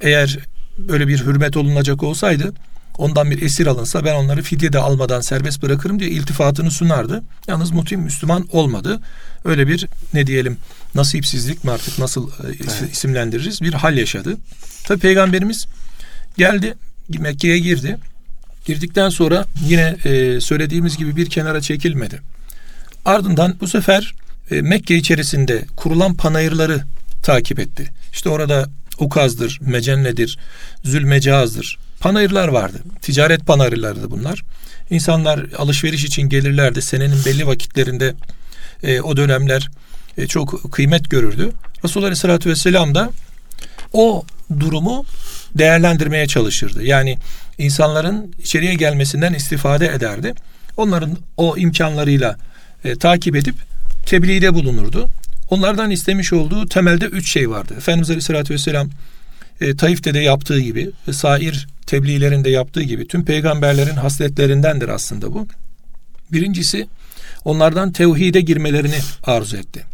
eğer 0.00 0.38
böyle 0.78 1.08
bir 1.08 1.24
hürmet 1.24 1.56
olunacak 1.56 2.02
olsaydı 2.02 2.52
ondan 3.00 3.30
bir 3.30 3.42
esir 3.42 3.66
alınsa 3.66 4.04
ben 4.04 4.14
onları 4.14 4.42
fidye 4.42 4.72
de 4.72 4.78
almadan 4.78 5.20
serbest 5.20 5.62
bırakırım 5.62 6.00
diye 6.00 6.10
iltifatını 6.10 6.70
sunardı. 6.70 7.22
Yalnız 7.48 7.70
Mut'im 7.70 8.00
Müslüman 8.00 8.48
olmadı. 8.52 9.00
Öyle 9.44 9.68
bir 9.68 9.86
ne 10.14 10.26
diyelim 10.26 10.56
nasipsizlik 10.94 11.64
mi 11.64 11.70
artık 11.70 11.98
nasıl 11.98 12.30
e, 12.30 12.32
evet. 12.46 12.92
isimlendiririz 12.92 13.62
bir 13.62 13.72
hal 13.72 13.98
yaşadı. 13.98 14.36
Tabi 14.84 15.00
Peygamberimiz 15.00 15.66
geldi 16.36 16.74
Mekke'ye 17.08 17.58
girdi. 17.58 17.98
Girdikten 18.64 19.08
sonra 19.08 19.44
yine 19.68 19.96
e, 20.04 20.40
söylediğimiz 20.40 20.96
gibi 20.96 21.16
bir 21.16 21.30
kenara 21.30 21.60
çekilmedi. 21.60 22.20
Ardından 23.04 23.56
bu 23.60 23.68
sefer 23.68 24.14
e, 24.50 24.62
Mekke 24.62 24.96
içerisinde 24.96 25.64
kurulan 25.76 26.14
panayırları 26.14 26.82
takip 27.22 27.58
etti. 27.58 27.90
İşte 28.12 28.28
orada 28.28 28.66
Ukaz'dır, 28.98 29.58
Mecenne'dir, 29.60 30.38
Zülmecaz'dır. 30.84 31.78
Panayırlar 32.00 32.48
vardı. 32.48 32.78
Ticaret 33.02 33.46
panayırlarıydı 33.46 34.10
bunlar. 34.10 34.42
İnsanlar 34.90 35.46
alışveriş 35.58 36.04
için 36.04 36.22
gelirlerdi. 36.22 36.82
Senenin 36.82 37.24
belli 37.24 37.46
vakitlerinde 37.46 38.14
e, 38.82 39.00
o 39.00 39.16
dönemler 39.16 39.70
e, 40.18 40.26
çok 40.26 40.72
kıymet 40.72 41.10
görürdü. 41.10 41.52
Resulullah 41.84 42.06
Aleyhisselatü 42.06 42.50
Vesselam 42.50 42.94
da 42.94 43.10
o 43.92 44.24
durumu 44.60 45.04
değerlendirmeye 45.54 46.26
çalışırdı. 46.26 46.84
Yani 46.84 47.18
insanların 47.58 48.34
içeriye 48.42 48.74
gelmesinden 48.74 49.34
istifade 49.34 49.86
ederdi. 49.86 50.34
Onların 50.76 51.16
o 51.36 51.56
imkanlarıyla 51.56 52.36
e, 52.84 52.96
takip 52.96 53.36
edip 53.36 53.54
tebliğde 54.06 54.54
bulunurdu. 54.54 55.08
Onlardan 55.50 55.90
istemiş 55.90 56.32
olduğu 56.32 56.68
temelde 56.68 57.04
üç 57.04 57.32
şey 57.32 57.50
vardı. 57.50 57.74
Efendimiz 57.76 58.10
Aleyhisselatü 58.10 58.54
Vesselam 58.54 58.90
e, 59.60 59.76
Taif'te 59.76 60.14
de 60.14 60.18
yaptığı 60.18 60.60
gibi 60.60 60.90
ve 61.08 61.12
sair 61.12 61.68
tebliğlerinde 61.86 62.50
yaptığı 62.50 62.82
gibi 62.82 63.08
tüm 63.08 63.24
peygamberlerin 63.24 63.96
hasletlerindendir 63.96 64.88
aslında 64.88 65.34
bu. 65.34 65.48
Birincisi 66.32 66.88
onlardan 67.44 67.92
tevhide 67.92 68.40
girmelerini 68.40 68.98
arzu 69.24 69.56
etti. 69.56 69.84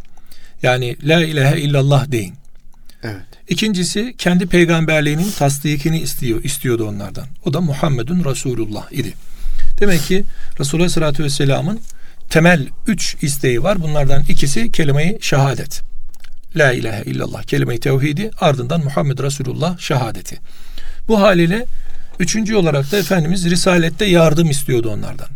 Yani 0.63 0.95
la 1.03 1.23
ilahe 1.23 1.61
illallah 1.61 2.11
deyin. 2.11 2.33
Evet. 3.03 3.25
İkincisi 3.49 4.15
kendi 4.17 4.47
peygamberliğinin 4.47 5.31
tasdikini 5.31 5.99
istiyor, 5.99 6.43
istiyordu 6.43 6.87
onlardan. 6.87 7.27
O 7.45 7.53
da 7.53 7.61
Muhammedun 7.61 8.25
Resulullah 8.25 8.91
idi. 8.91 9.13
Demek 9.79 10.01
ki 10.01 10.23
Resulullah 10.59 10.83
Aleyhisselatü 10.83 11.23
Vesselam'ın 11.23 11.79
temel 12.29 12.67
üç 12.87 13.15
isteği 13.21 13.63
var. 13.63 13.81
Bunlardan 13.81 14.23
ikisi 14.29 14.71
kelime-i 14.71 15.17
şehadet. 15.21 15.81
La 16.55 16.71
ilahe 16.71 17.03
illallah 17.03 17.43
kelime-i 17.43 17.79
tevhidi 17.79 18.31
ardından 18.39 18.83
Muhammed 18.83 19.19
Resulullah 19.19 19.79
şehadeti. 19.79 20.37
Bu 21.07 21.21
haliyle 21.21 21.65
üçüncü 22.19 22.55
olarak 22.55 22.91
da 22.91 22.97
Efendimiz 22.97 23.49
Risalette 23.49 24.05
yardım 24.05 24.49
istiyordu 24.49 24.89
onlardan. 24.89 25.29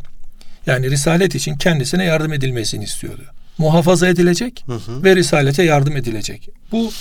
Yani 0.66 0.92
Risalet 0.92 1.36
için 1.36 1.58
kendisine 1.58 2.04
yardım 2.04 2.34
edilmesini 2.34 2.84
istiyordu. 2.84 3.24
Muhafaza 3.58 4.08
edilecek 4.08 4.64
hı 4.66 4.74
hı. 4.74 5.04
ve 5.04 5.16
Risalete 5.16 5.64
yardım 5.64 5.98
edilecek. 5.98 6.50
Bu 6.72 6.92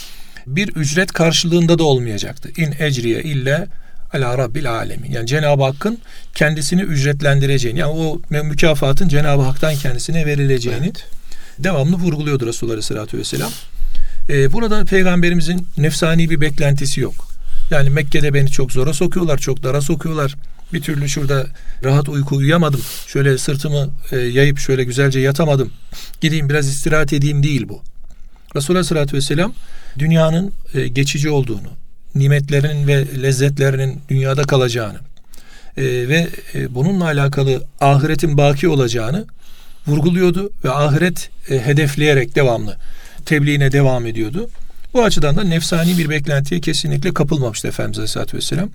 bir 0.47 0.69
ücret 0.69 1.13
karşılığında 1.13 1.79
da 1.79 1.85
olmayacaktı. 1.85 2.51
İn 2.57 2.75
ecriye 2.79 3.23
ille 3.23 3.67
ala 4.13 4.39
rabbil 4.39 4.73
alemin. 4.73 5.11
Yani 5.11 5.27
Cenab-ı 5.27 5.63
Hakk'ın 5.63 5.99
kendisini 6.35 6.83
ücretlendireceğini 6.83 7.79
yani 7.79 7.93
o 7.93 8.21
mükafatın 8.31 9.09
Cenab-ı 9.09 9.43
Hak'tan 9.43 9.75
kendisine 9.75 10.27
verileceğini 10.27 10.85
evet. 10.85 11.07
devamlı 11.59 11.97
vurguluyordu 11.97 12.47
Resulullah 12.47 12.73
Aleyhisselatü 12.73 13.19
Vesselam. 13.19 13.51
Ee, 14.29 14.53
burada 14.53 14.85
peygamberimizin 14.85 15.67
nefsani 15.79 16.31
bir 16.31 16.41
beklentisi 16.41 17.01
yok. 17.01 17.29
Yani 17.71 17.91
Mekke'de 17.91 18.35
beni 18.35 18.51
çok 18.51 18.73
zora 18.73 18.93
sokuyorlar, 18.93 19.39
çok 19.39 19.63
dara 19.63 19.81
sokuyorlar. 19.81 20.37
Bir 20.73 20.81
türlü 20.81 21.09
şurada 21.09 21.47
rahat 21.85 22.09
uyku 22.09 22.37
uyuyamadım. 22.37 22.81
Şöyle 23.07 23.39
sırtımı 23.39 23.91
e, 24.13 24.17
yayıp 24.17 24.59
şöyle 24.59 24.85
güzelce 24.85 25.21
yatamadım. 25.21 25.73
Gideyim 26.21 26.49
biraz 26.49 26.69
istirahat 26.69 27.13
edeyim 27.13 27.43
değil 27.43 27.69
bu. 27.69 27.83
Resulullah 28.57 28.79
Aleyhisselatü 28.79 29.17
Vesselam 29.17 29.53
dünyanın 29.99 30.53
e, 30.75 30.89
geçici 30.89 31.31
olduğunu, 31.31 31.69
nimetlerinin 32.15 32.87
ve 32.87 33.23
lezzetlerinin 33.23 34.01
dünyada 34.09 34.43
kalacağını 34.43 34.99
e, 35.77 35.83
ve 35.85 36.29
e, 36.55 36.75
bununla 36.75 37.05
alakalı 37.05 37.65
ahiretin 37.81 38.37
baki 38.37 38.69
olacağını 38.69 39.25
vurguluyordu 39.87 40.51
ve 40.65 40.71
ahiret 40.71 41.31
e, 41.51 41.67
hedefleyerek 41.67 42.35
devamlı 42.35 42.77
tebliğine 43.27 43.73
devam 43.73 44.07
ediyordu. 44.07 44.51
Bu 44.95 45.05
açıdan 45.05 45.37
da 45.37 45.45
nefsani 45.45 45.99
bir 45.99 46.11
beklentiye 46.11 46.61
kesinlikle 46.61 47.15
kapılmamıştı 47.15 47.69
Efendimiz 47.69 47.99
Aleyhisselatü 47.99 48.37
Vesselam. 48.37 48.71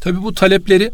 Tabi 0.00 0.22
bu 0.22 0.34
talepleri 0.34 0.90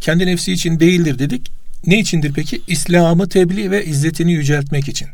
kendi 0.00 0.26
nefsi 0.26 0.52
için 0.52 0.80
değildir 0.80 1.18
dedik. 1.18 1.50
Ne 1.86 1.98
içindir 1.98 2.32
peki? 2.32 2.60
İslam'ı 2.66 3.28
tebliğ 3.28 3.70
ve 3.70 3.84
izzetini 3.84 4.32
yüceltmek 4.32 4.88
için. 4.88 5.08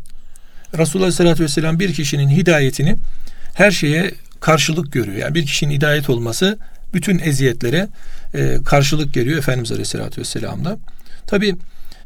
Resulullah 0.79 1.05
Aleyhisselatü 1.05 1.45
Vesselam 1.45 1.81
bir 1.81 1.95
kişinin 1.95 2.29
hidayetini 2.29 2.97
her 3.55 3.71
şeye 3.71 4.13
karşılık 4.41 4.93
görüyor. 4.93 5.17
Yani 5.17 5.35
bir 5.35 5.47
kişinin 5.47 5.75
hidayet 5.75 6.11
olması 6.11 6.59
bütün 6.95 7.19
eziyetlere 7.19 7.89
e, 8.35 8.59
karşılık 8.65 9.15
geliyor 9.15 9.39
Efendimiz 9.39 9.73
Aleyhisselatü 9.73 10.21
Vesselam'da. 10.21 10.79
Tabi 11.27 11.57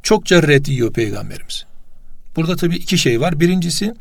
çokça 0.02 0.42
red 0.42 0.66
yiyor 0.66 0.92
peygamberimiz. 0.92 1.64
Burada 2.36 2.56
tabii 2.56 2.76
iki 2.76 2.98
şey 2.98 3.20
var. 3.20 3.40
Birincisi 3.40 3.94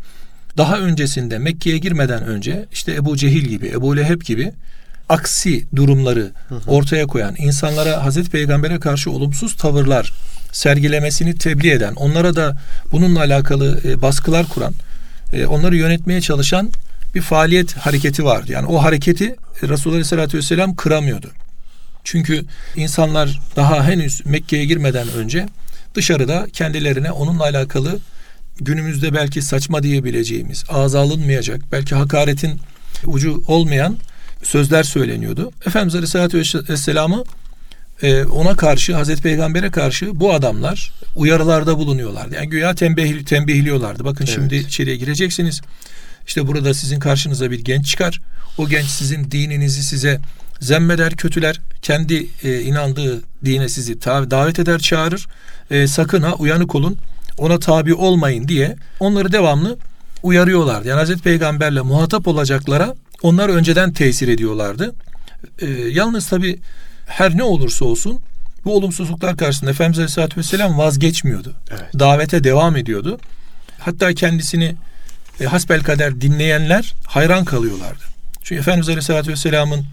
daha 0.58 0.80
öncesinde 0.80 1.38
Mekke'ye 1.38 1.78
girmeden 1.78 2.24
önce 2.24 2.66
işte 2.72 2.94
Ebu 2.94 3.18
Cehil 3.18 3.44
gibi, 3.44 3.68
Ebu 3.68 3.98
Leheb 3.98 4.22
gibi 4.22 4.52
aksi 5.10 5.66
durumları 5.76 6.32
ortaya 6.68 7.08
koyan, 7.08 7.36
insanlara 7.38 8.06
Hazreti 8.06 8.30
Peygamber'e 8.30 8.80
karşı 8.80 9.12
olumsuz 9.12 9.56
tavırlar 9.56 10.14
sergilemesini 10.52 11.38
tebliğ 11.38 11.72
eden, 11.72 11.94
onlara 11.94 12.36
da 12.36 12.58
bununla 12.92 13.20
alakalı 13.20 13.82
e, 13.86 14.02
baskılar 14.02 14.48
kuran, 14.48 14.74
e, 15.34 15.46
onları 15.46 15.76
yönetmeye 15.76 16.22
çalışan 16.22 16.72
bir 17.16 17.22
faaliyet 17.22 17.78
hareketi 17.78 18.26
vardı. 18.26 18.52
Yani 18.52 18.68
o 18.68 18.84
hareketi 18.84 19.36
Resulullah 19.64 19.96
Aleyhisselatü 19.96 20.38
Vesselam 20.38 20.76
kıramıyordu. 20.76 21.32
Çünkü 22.04 22.46
insanlar 22.76 23.42
daha 23.56 23.84
henüz 23.84 24.26
Mekke'ye 24.26 24.66
girmeden 24.66 25.08
önce 25.08 25.46
dışarıda 25.96 26.48
kendilerine 26.54 27.12
onunla 27.12 27.44
alakalı 27.44 28.00
günümüzde 28.62 29.14
belki 29.14 29.42
saçma 29.42 29.84
diyebileceğimiz, 29.84 30.64
ağza 30.70 31.00
alınmayacak, 31.00 31.62
belki 31.72 31.96
hakaretin 31.96 32.60
ucu 33.06 33.44
olmayan 33.48 33.98
sözler 34.44 34.84
söyleniyordu. 34.84 35.52
Efendimiz 35.66 35.96
Aleyhisselatü 35.96 36.38
Vesselam'ı 36.70 37.24
e, 38.02 38.24
ona 38.24 38.56
karşı, 38.56 38.96
Hazreti 38.96 39.22
Peygamber'e 39.22 39.72
karşı 39.72 40.20
bu 40.20 40.34
adamlar 40.34 40.94
uyarılarda 41.16 41.78
bulunuyorlardı. 41.78 42.36
Yani 42.36 42.50
güya 42.50 42.76
tembih, 42.76 43.26
tembihliyorlardı. 43.26 44.06
Bakın 44.06 44.26
evet. 44.26 44.36
şimdi 44.36 44.56
içeriye 44.56 44.96
gireceksiniz. 44.96 45.62
İşte 46.28 46.48
burada 46.48 46.74
sizin 46.74 47.00
karşınıza 47.00 47.52
bir 47.52 47.60
genç 47.60 47.86
çıkar. 47.86 48.22
O 48.58 48.70
genç 48.70 48.86
sizin 48.86 49.32
dininizi 49.32 49.84
size 49.84 50.20
zemmeder, 50.60 51.16
kötüler. 51.16 51.62
Kendi 51.82 52.28
e, 52.44 52.62
inandığı 52.62 53.22
dine 53.46 53.70
sizi 53.70 54.02
davet 54.02 54.60
eder, 54.60 54.80
çağırır. 54.80 55.28
E, 55.72 55.88
sakın 55.88 56.22
ha 56.22 56.34
uyanık 56.34 56.76
olun. 56.76 56.98
Ona 57.38 57.60
tabi 57.60 57.94
olmayın 57.94 58.48
diye 58.48 58.76
onları 59.00 59.32
devamlı 59.32 59.78
uyarıyorlardı. 60.24 60.88
Yani 60.88 61.00
Hazreti 61.00 61.22
Peygamberle 61.22 61.82
muhatap 61.82 62.28
olacaklara 62.28 62.96
onlar 63.22 63.50
önceden 63.50 63.94
tesir 63.94 64.28
ediyorlardı. 64.28 64.94
E, 65.60 65.68
yalnız 65.70 66.28
tabi 66.28 66.60
her 67.06 67.38
ne 67.38 67.44
olursa 67.44 67.86
olsun 67.86 68.20
bu 68.66 68.76
olumsuzluklar 68.76 69.38
karşısında 69.38 69.72
Efendimiz 69.72 70.00
Aleyhisselatü 70.00 70.38
Vesselam 70.38 70.78
vazgeçmiyordu. 70.78 71.54
Evet. 71.72 72.00
Davete 72.00 72.44
devam 72.44 72.76
ediyordu. 72.76 73.20
Hatta 73.80 74.14
kendisini 74.14 74.76
e, 75.40 75.46
hasbel 75.46 75.84
kader 75.84 76.22
dinleyenler 76.22 76.94
hayran 77.06 77.46
kalıyorlardı. 77.46 78.04
Çünkü 78.44 78.60
Efendimiz 78.60 78.90
Aleyhisselatü 78.90 79.32
Vesselam'ın 79.32 79.86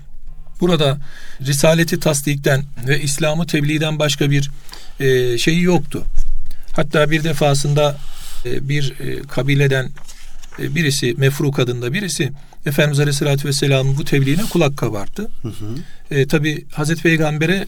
burada 0.60 0.98
risaleti 1.40 2.00
tasdikten 2.00 2.64
ve 2.88 3.00
İslam'ı 3.00 3.46
tebliğden 3.46 3.98
başka 3.98 4.30
bir 4.30 4.50
e, 5.00 5.38
şeyi 5.38 5.62
yoktu. 5.62 6.04
Hatta 6.72 7.10
bir 7.10 7.24
defasında 7.24 7.96
e, 8.46 8.68
bir 8.68 8.94
e, 9.00 9.22
kabileden 9.22 9.90
e, 10.58 10.74
birisi 10.74 11.14
Mefruk 11.18 11.58
adında 11.58 11.92
birisi 11.92 12.32
Efendimiz 12.66 13.00
Aleyhisselatü 13.00 13.48
Vesselam'ın 13.48 13.98
bu 13.98 14.04
tebliğine 14.04 14.42
kulak 14.42 14.76
kabarttı. 14.76 15.30
Hı 15.42 15.48
hı. 15.48 15.74
E, 16.10 16.26
Tabi 16.26 16.66
Hazreti 16.72 17.02
Peygamber'e 17.02 17.66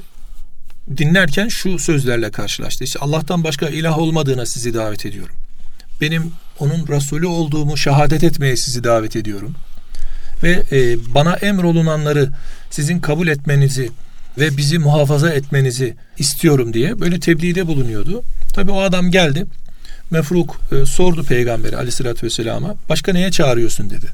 dinlerken 0.97 1.49
şu 1.49 1.79
sözlerle 1.79 2.31
karşılaştı. 2.31 2.85
İşte 2.85 2.99
Allah'tan 2.99 3.45
başka 3.45 3.69
ilah 3.69 3.99
olmadığına 3.99 4.47
sizi 4.47 4.75
davet 4.75 5.07
ediyorum. 5.07 5.37
Benim 6.03 6.33
onun 6.59 6.87
Resulü 6.89 7.27
olduğumu 7.27 7.77
şehadet 7.77 8.25
etmeye 8.25 8.57
sizi 8.57 8.85
davet 8.85 9.17
ediyorum. 9.17 9.55
Ve 10.43 10.63
e, 10.73 10.97
bana 11.15 11.35
emrolunanları 11.35 12.29
sizin 12.71 12.99
kabul 12.99 13.29
etmenizi 13.29 13.91
ve 14.39 14.57
bizi 14.57 14.79
muhafaza 14.79 15.31
etmenizi 15.31 15.95
istiyorum 16.19 16.75
diye 16.75 17.01
böyle 17.01 17.21
tebliğde 17.21 17.67
bulunuyordu. 17.67 18.23
Tabi 18.55 18.71
o 18.71 18.81
adam 18.81 19.11
geldi. 19.11 19.47
Mefruk 20.11 20.61
e, 20.73 20.87
sordu 20.87 21.25
peygamberi 21.25 21.77
aleyhissalatü 21.77 22.27
vesselama. 22.27 22.75
Başka 22.89 23.13
neye 23.13 23.31
çağırıyorsun 23.31 23.91
dedi. 23.91 24.07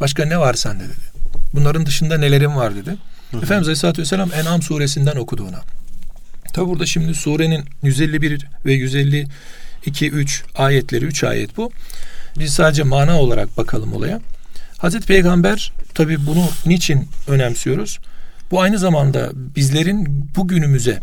Başka 0.00 0.24
ne 0.24 0.38
var 0.38 0.54
sende 0.54 0.84
dedi. 0.84 1.10
Bunların 1.54 1.86
dışında 1.86 2.18
nelerin 2.18 2.56
var 2.56 2.76
dedi. 2.76 2.90
Hı 3.30 3.36
hı. 3.36 3.42
Efendimiz 3.42 3.68
aleyhissalatü 3.68 4.02
vesselam 4.02 4.30
En'am 4.32 4.62
suresinden 4.62 5.16
okudu 5.16 5.42
ona. 5.42 5.60
Tabi 6.52 6.66
burada 6.66 6.86
şimdi 6.86 7.14
surenin 7.14 7.64
151 7.82 8.46
ve 8.66 8.72
152 8.72 9.26
3 9.86 10.44
ayetleri 10.54 11.04
3 11.04 11.24
ayet 11.24 11.56
bu. 11.56 11.70
Biz 12.38 12.52
sadece 12.52 12.82
mana 12.82 13.20
olarak 13.20 13.56
bakalım 13.56 13.92
olaya. 13.92 14.20
Hazreti 14.78 15.06
Peygamber 15.06 15.72
tabi 15.94 16.26
bunu 16.26 16.48
niçin 16.66 17.08
önemsiyoruz? 17.28 17.98
Bu 18.50 18.60
aynı 18.60 18.78
zamanda 18.78 19.30
bizlerin 19.34 20.26
bugünümüze 20.36 21.00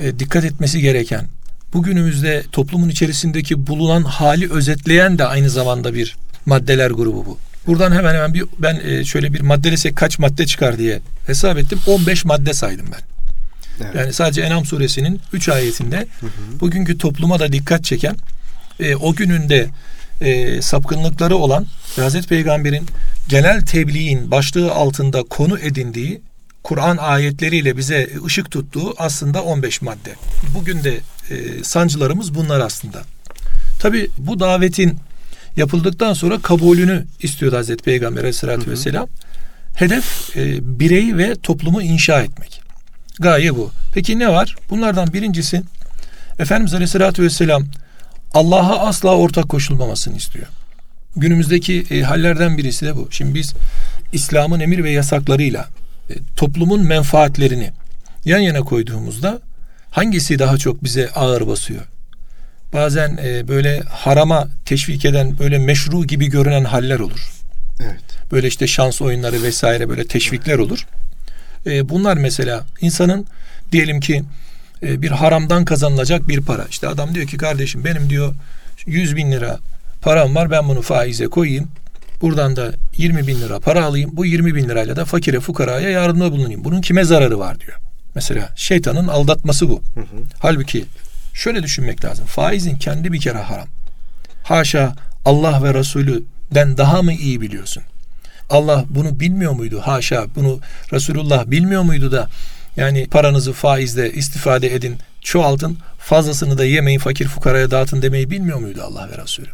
e, 0.00 0.18
dikkat 0.18 0.44
etmesi 0.44 0.80
gereken, 0.80 1.26
bugünümüzde 1.72 2.44
toplumun 2.52 2.88
içerisindeki 2.88 3.66
bulunan 3.66 4.02
hali 4.02 4.52
özetleyen 4.52 5.18
de 5.18 5.24
aynı 5.24 5.50
zamanda 5.50 5.94
bir 5.94 6.16
maddeler 6.46 6.90
grubu 6.90 7.26
bu. 7.26 7.38
Buradan 7.66 7.92
hemen 7.92 8.14
hemen 8.14 8.34
bir 8.34 8.44
ben 8.58 8.80
e, 8.84 9.04
şöyle 9.04 9.32
bir 9.32 9.40
maddelesek 9.40 9.96
kaç 9.96 10.18
madde 10.18 10.46
çıkar 10.46 10.78
diye 10.78 11.00
hesap 11.26 11.58
ettim. 11.58 11.78
15 11.86 12.24
madde 12.24 12.54
saydım 12.54 12.86
ben. 12.92 13.17
Evet. 13.84 13.94
Yani 13.94 14.12
sadece 14.12 14.40
Enam 14.40 14.64
suresinin 14.64 15.20
3 15.32 15.48
ayetinde 15.48 15.96
hı 16.20 16.26
hı. 16.26 16.60
bugünkü 16.60 16.98
topluma 16.98 17.38
da 17.38 17.52
dikkat 17.52 17.84
çeken 17.84 18.16
e, 18.80 18.96
o 18.96 19.14
gününde 19.14 19.68
e, 20.20 20.62
sapkınlıkları 20.62 21.36
olan 21.36 21.66
Hazreti 21.96 22.28
Peygamber'in 22.28 22.86
genel 23.28 23.60
tebliğin 23.60 24.30
başlığı 24.30 24.72
altında 24.72 25.22
konu 25.22 25.58
edindiği 25.58 26.20
Kur'an 26.62 26.96
ayetleriyle 26.96 27.76
bize 27.76 28.10
ışık 28.26 28.50
tuttuğu 28.50 28.94
aslında 28.98 29.42
15 29.42 29.82
madde. 29.82 30.14
Bugün 30.54 30.84
de 30.84 30.98
e, 31.30 31.64
sancılarımız 31.64 32.34
bunlar 32.34 32.60
aslında. 32.60 33.02
Tabi 33.78 34.10
bu 34.18 34.40
davetin 34.40 34.98
yapıldıktan 35.56 36.12
sonra 36.12 36.38
kabulünü 36.38 37.04
istiyordu 37.22 37.56
Hazreti 37.56 37.84
Peygamber 37.84 38.22
hı. 38.22 38.70
vesselam. 38.70 39.08
Hedef 39.74 40.36
e, 40.36 40.58
bireyi 40.78 41.18
ve 41.18 41.34
toplumu 41.42 41.82
inşa 41.82 42.22
etmek. 42.22 42.67
Gaye 43.20 43.56
bu. 43.56 43.70
Peki 43.94 44.18
ne 44.18 44.28
var? 44.28 44.56
Bunlardan 44.70 45.12
birincisi 45.12 45.62
Efendimiz 46.38 46.74
aleyhissalatü 46.74 47.22
vesselam 47.22 47.64
Allah'a 48.34 48.86
asla 48.86 49.16
ortak 49.16 49.48
koşulmamasını 49.48 50.16
istiyor. 50.16 50.46
Günümüzdeki 51.16 51.86
e, 51.90 52.02
hallerden 52.02 52.58
birisi 52.58 52.86
de 52.86 52.96
bu. 52.96 53.08
Şimdi 53.10 53.34
biz 53.34 53.54
İslam'ın 54.12 54.60
emir 54.60 54.84
ve 54.84 54.90
yasaklarıyla 54.90 55.68
e, 56.10 56.14
toplumun 56.36 56.86
menfaatlerini 56.86 57.70
yan 58.24 58.38
yana 58.38 58.60
koyduğumuzda 58.60 59.40
hangisi 59.90 60.38
daha 60.38 60.58
çok 60.58 60.84
bize 60.84 61.10
ağır 61.10 61.46
basıyor? 61.46 61.82
Bazen 62.72 63.18
e, 63.24 63.48
böyle 63.48 63.80
harama 63.80 64.48
teşvik 64.64 65.04
eden 65.04 65.38
böyle 65.38 65.58
meşru 65.58 66.04
gibi 66.06 66.26
görünen 66.26 66.64
haller 66.64 66.98
olur. 66.98 67.30
Evet. 67.80 68.02
Böyle 68.32 68.48
işte 68.48 68.66
şans 68.66 69.02
oyunları 69.02 69.42
vesaire 69.42 69.88
böyle 69.88 70.06
teşvikler 70.06 70.58
olur. 70.58 70.86
E, 71.68 71.88
bunlar 71.88 72.16
mesela 72.16 72.64
insanın 72.80 73.26
diyelim 73.72 74.00
ki 74.00 74.24
e, 74.82 75.02
bir 75.02 75.10
haramdan 75.10 75.64
kazanılacak 75.64 76.28
bir 76.28 76.40
para. 76.40 76.66
İşte 76.70 76.88
adam 76.88 77.14
diyor 77.14 77.26
ki 77.26 77.36
kardeşim 77.36 77.84
benim 77.84 78.10
diyor 78.10 78.34
100 78.86 79.16
bin 79.16 79.32
lira 79.32 79.58
param 80.02 80.34
var 80.34 80.50
ben 80.50 80.68
bunu 80.68 80.82
faize 80.82 81.26
koyayım. 81.26 81.68
Buradan 82.20 82.56
da 82.56 82.72
20 82.96 83.26
bin 83.26 83.40
lira 83.40 83.60
para 83.60 83.84
alayım. 83.84 84.10
Bu 84.12 84.26
20 84.26 84.54
bin 84.54 84.68
lirayla 84.68 84.96
da 84.96 85.04
fakire 85.04 85.40
fukaraya 85.40 85.90
yardımda 85.90 86.32
bulunayım. 86.32 86.64
Bunun 86.64 86.80
kime 86.80 87.04
zararı 87.04 87.38
var 87.38 87.60
diyor. 87.60 87.78
Mesela 88.14 88.48
şeytanın 88.56 89.08
aldatması 89.08 89.68
bu. 89.68 89.82
Hı 89.94 90.00
hı. 90.00 90.06
Halbuki 90.38 90.84
şöyle 91.34 91.62
düşünmek 91.62 92.04
lazım. 92.04 92.26
Faizin 92.26 92.76
kendi 92.76 93.12
bir 93.12 93.20
kere 93.20 93.38
haram. 93.38 93.68
Haşa 94.44 94.94
Allah 95.24 95.62
ve 95.62 95.74
Resulü'den 95.74 96.76
daha 96.76 97.02
mı 97.02 97.12
iyi 97.12 97.40
biliyorsun? 97.40 97.82
Allah 98.50 98.84
bunu 98.88 99.20
bilmiyor 99.20 99.52
muydu? 99.52 99.80
Haşa 99.84 100.26
bunu 100.36 100.60
Resulullah 100.92 101.46
bilmiyor 101.46 101.82
muydu 101.82 102.12
da 102.12 102.28
yani 102.76 103.06
paranızı 103.06 103.52
faizle 103.52 104.12
istifade 104.12 104.74
edin, 104.74 104.96
çoğaltın, 105.20 105.78
fazlasını 105.98 106.58
da 106.58 106.64
yemeyin, 106.64 106.98
fakir 106.98 107.26
fukaraya 107.26 107.70
dağıtın 107.70 108.02
demeyi 108.02 108.30
bilmiyor 108.30 108.58
muydu 108.58 108.82
Allah 108.82 109.08
ve 109.10 109.22
Resulü? 109.22 109.48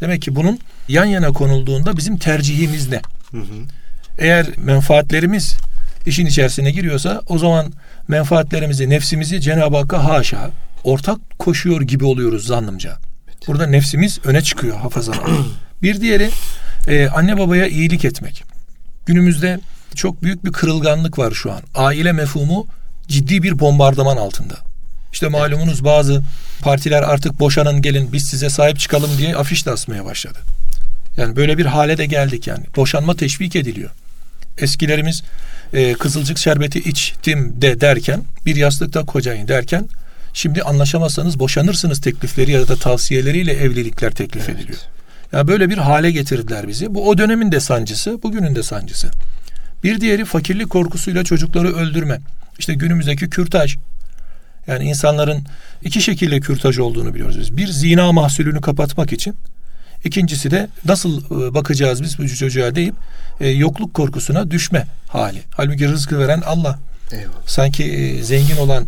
Demek 0.00 0.22
ki 0.22 0.36
bunun 0.36 0.58
yan 0.88 1.04
yana 1.04 1.32
konulduğunda 1.32 1.96
bizim 1.96 2.18
tercihimiz 2.18 2.88
ne? 2.88 3.02
Hı 3.30 3.38
hı. 3.38 3.64
Eğer 4.18 4.46
menfaatlerimiz 4.56 5.56
işin 6.06 6.26
içerisine 6.26 6.70
giriyorsa 6.70 7.22
o 7.26 7.38
zaman 7.38 7.72
menfaatlerimizi, 8.08 8.90
nefsimizi 8.90 9.40
Cenab-ı 9.40 9.76
Hakk'a 9.76 10.04
haşa 10.04 10.50
ortak 10.84 11.38
koşuyor 11.38 11.82
gibi 11.82 12.04
oluyoruz 12.04 12.46
zannımca. 12.46 12.96
Burada 13.46 13.66
nefsimiz 13.66 14.18
öne 14.24 14.42
çıkıyor 14.42 14.76
hafaza. 14.76 15.12
bir 15.82 16.00
diğeri 16.00 16.30
e, 16.88 17.08
anne 17.08 17.38
babaya 17.38 17.66
iyilik 17.66 18.04
etmek. 18.04 18.44
Günümüzde 19.06 19.60
çok 19.94 20.22
büyük 20.22 20.44
bir 20.44 20.52
kırılganlık 20.52 21.18
var 21.18 21.32
şu 21.32 21.52
an. 21.52 21.60
Aile 21.74 22.12
mefhumu 22.12 22.66
ciddi 23.08 23.42
bir 23.42 23.58
bombardıman 23.58 24.16
altında. 24.16 24.54
İşte 25.12 25.28
malumunuz 25.28 25.84
bazı 25.84 26.22
partiler 26.60 27.02
artık 27.02 27.40
boşanın 27.40 27.82
gelin 27.82 28.12
biz 28.12 28.24
size 28.24 28.50
sahip 28.50 28.78
çıkalım 28.78 29.10
diye 29.18 29.36
afiş 29.36 29.66
de 29.66 29.70
asmaya 29.70 30.04
başladı. 30.04 30.38
Yani 31.16 31.36
böyle 31.36 31.58
bir 31.58 31.66
hale 31.66 31.98
de 31.98 32.06
geldik 32.06 32.46
yani. 32.46 32.64
Boşanma 32.76 33.16
teşvik 33.16 33.56
ediliyor. 33.56 33.90
Eskilerimiz 34.58 35.22
e, 35.72 35.94
kızılcık 35.94 36.38
şerbeti 36.38 36.78
içtim 36.78 37.62
de 37.62 37.80
derken 37.80 38.22
bir 38.46 38.56
yastıkta 38.56 39.04
kocayın 39.04 39.48
derken 39.48 39.88
Şimdi 40.34 40.62
anlaşamazsanız 40.62 41.38
boşanırsınız 41.38 42.00
teklifleri 42.00 42.50
ya 42.50 42.68
da 42.68 42.76
tavsiyeleriyle 42.76 43.52
evlilikler 43.52 44.10
teklif 44.10 44.48
Evet. 44.48 44.58
ediliyor. 44.58 44.78
Ya 45.32 45.48
böyle 45.48 45.70
bir 45.70 45.78
hale 45.78 46.10
getirdiler 46.10 46.68
bizi. 46.68 46.94
Bu 46.94 47.08
o 47.08 47.18
dönemin 47.18 47.52
de 47.52 47.60
sancısı, 47.60 48.22
bugünün 48.22 48.54
de 48.54 48.62
sancısı. 48.62 49.10
Bir 49.84 50.00
diğeri 50.00 50.24
fakirlik 50.24 50.70
korkusuyla 50.70 51.24
çocukları 51.24 51.76
öldürme. 51.76 52.20
İşte 52.58 52.74
günümüzdeki 52.74 53.30
kürtaj. 53.30 53.76
Yani 54.66 54.84
insanların 54.84 55.42
iki 55.82 56.02
şekilde 56.02 56.40
kürtaj 56.40 56.78
olduğunu 56.78 57.14
biliyoruz 57.14 57.38
biz. 57.38 57.56
Bir 57.56 57.68
zina 57.68 58.12
mahsulünü 58.12 58.60
kapatmak 58.60 59.12
için. 59.12 59.34
İkincisi 60.04 60.50
de 60.50 60.68
nasıl 60.84 61.24
e, 61.24 61.54
bakacağız 61.54 62.02
biz 62.02 62.18
bu 62.18 62.28
çocuğa 62.28 62.74
deyip 62.74 62.94
e, 63.40 63.48
yokluk 63.48 63.94
korkusuna 63.94 64.50
düşme 64.50 64.86
hali. 65.08 65.42
Halbuki 65.50 65.88
rızkı 65.88 66.18
veren 66.18 66.42
Allah. 66.46 66.78
Eyvallah. 67.12 67.46
Sanki 67.46 67.84
e, 67.84 68.22
zengin 68.22 68.56
olan 68.56 68.86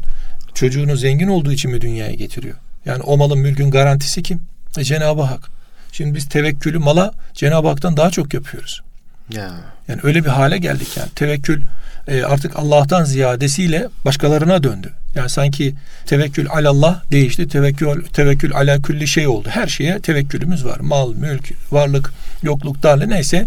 çocuğunu 0.54 0.96
zengin 0.96 1.28
olduğu 1.28 1.52
için 1.52 1.70
mi 1.70 1.80
dünyaya 1.80 2.14
getiriyor? 2.14 2.54
Yani 2.84 3.02
o 3.02 3.16
malın 3.16 3.38
mülkün 3.38 3.70
garantisi 3.70 4.22
kim? 4.22 4.40
E, 4.78 4.84
Cenab-ı 4.84 5.22
Hak. 5.22 5.50
Şimdi 5.96 6.14
biz 6.14 6.28
tevekkülü 6.28 6.78
mala 6.78 7.12
Cenab-ı 7.34 7.68
Hak'tan 7.68 7.96
daha 7.96 8.10
çok 8.10 8.34
yapıyoruz. 8.34 8.82
Ya. 9.30 9.50
Yani 9.88 10.00
öyle 10.02 10.24
bir 10.24 10.28
hale 10.28 10.58
geldik 10.58 10.88
yani. 10.96 11.08
Tevekkül 11.14 11.62
e, 12.08 12.22
artık 12.22 12.56
Allah'tan 12.56 13.04
ziyadesiyle 13.04 13.88
başkalarına 14.04 14.62
döndü. 14.62 14.92
Yani 15.14 15.30
sanki 15.30 15.74
tevekkül 16.06 16.50
alallah 16.50 17.10
değişti. 17.10 17.48
Tevekkül 17.48 18.04
tevekkül 18.04 18.54
ala 18.54 18.82
külli 18.82 19.08
şey 19.08 19.26
oldu. 19.26 19.48
Her 19.50 19.66
şeye 19.66 20.00
tevekkülümüz 20.00 20.64
var. 20.64 20.80
Mal, 20.80 21.14
mülk, 21.14 21.52
varlık, 21.72 22.12
yokluk, 22.42 22.82
darlık 22.82 23.08
neyse. 23.08 23.46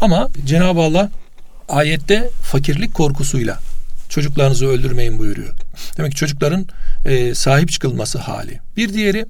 Ama 0.00 0.28
Cenab-ı 0.44 0.80
Allah 0.80 1.10
ayette 1.68 2.30
fakirlik 2.42 2.94
korkusuyla 2.94 3.58
çocuklarınızı 4.08 4.66
öldürmeyin 4.66 5.18
buyuruyor. 5.18 5.54
Demek 5.96 6.12
ki 6.12 6.18
çocukların 6.18 6.66
e, 7.04 7.34
sahip 7.34 7.70
çıkılması 7.70 8.18
hali. 8.18 8.60
Bir 8.76 8.94
diğeri 8.94 9.26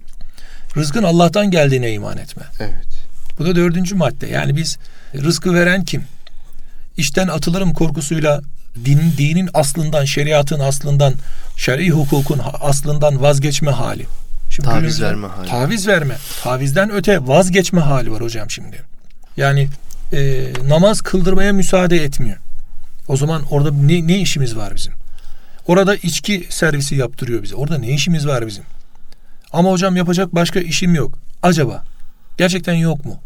rızkın 0.77 1.03
Allah'tan 1.03 1.51
geldiğine 1.51 1.93
iman 1.93 2.19
etme. 2.19 2.43
Evet. 2.61 2.87
Bu 3.39 3.45
da 3.45 3.57
dördüncü 3.57 3.95
madde. 3.95 4.27
Yani 4.27 4.57
biz 4.57 4.79
rızkı 5.15 5.55
veren 5.55 5.85
kim? 5.85 6.05
İşten 6.97 7.29
atılırım 7.29 7.73
korkusuyla 7.73 8.41
din, 8.85 9.01
dinin 9.19 9.51
aslından, 9.55 10.05
şeriatın 10.05 10.61
aslından, 10.61 11.15
şer'i 11.57 11.91
hukukun 11.91 12.41
aslından 12.61 13.23
vazgeçme 13.23 13.71
hali. 13.71 14.07
Şimdi 14.51 14.69
Taviz 14.69 14.81
günümüzde- 14.99 15.03
verme 15.05 15.27
hali. 15.29 15.49
Taviz 15.49 15.89
verme. 15.89 16.17
Tavizden 16.43 16.91
öte 16.91 17.27
vazgeçme 17.27 17.81
hali 17.81 18.13
var 18.13 18.21
hocam 18.23 18.51
şimdi. 18.51 18.83
Yani 19.37 19.69
e, 20.13 20.47
namaz 20.69 21.01
kıldırmaya 21.01 21.53
müsaade 21.53 21.97
etmiyor. 22.05 22.37
O 23.09 23.17
zaman 23.17 23.43
orada 23.51 23.71
ne, 23.73 24.07
ne 24.07 24.19
işimiz 24.19 24.57
var 24.57 24.75
bizim? 24.77 24.93
Orada 25.67 25.95
içki 25.97 26.47
servisi 26.51 26.95
yaptırıyor 26.95 27.43
bize. 27.43 27.55
Orada 27.55 27.79
ne 27.79 27.89
işimiz 27.89 28.27
var 28.27 28.47
bizim? 28.47 28.65
Ama 29.53 29.71
hocam 29.71 29.97
yapacak 29.97 30.35
başka 30.35 30.61
işim 30.61 30.95
yok. 30.95 31.19
Acaba 31.43 31.85
gerçekten 32.39 32.75
yok 32.75 33.05
mu? 33.05 33.21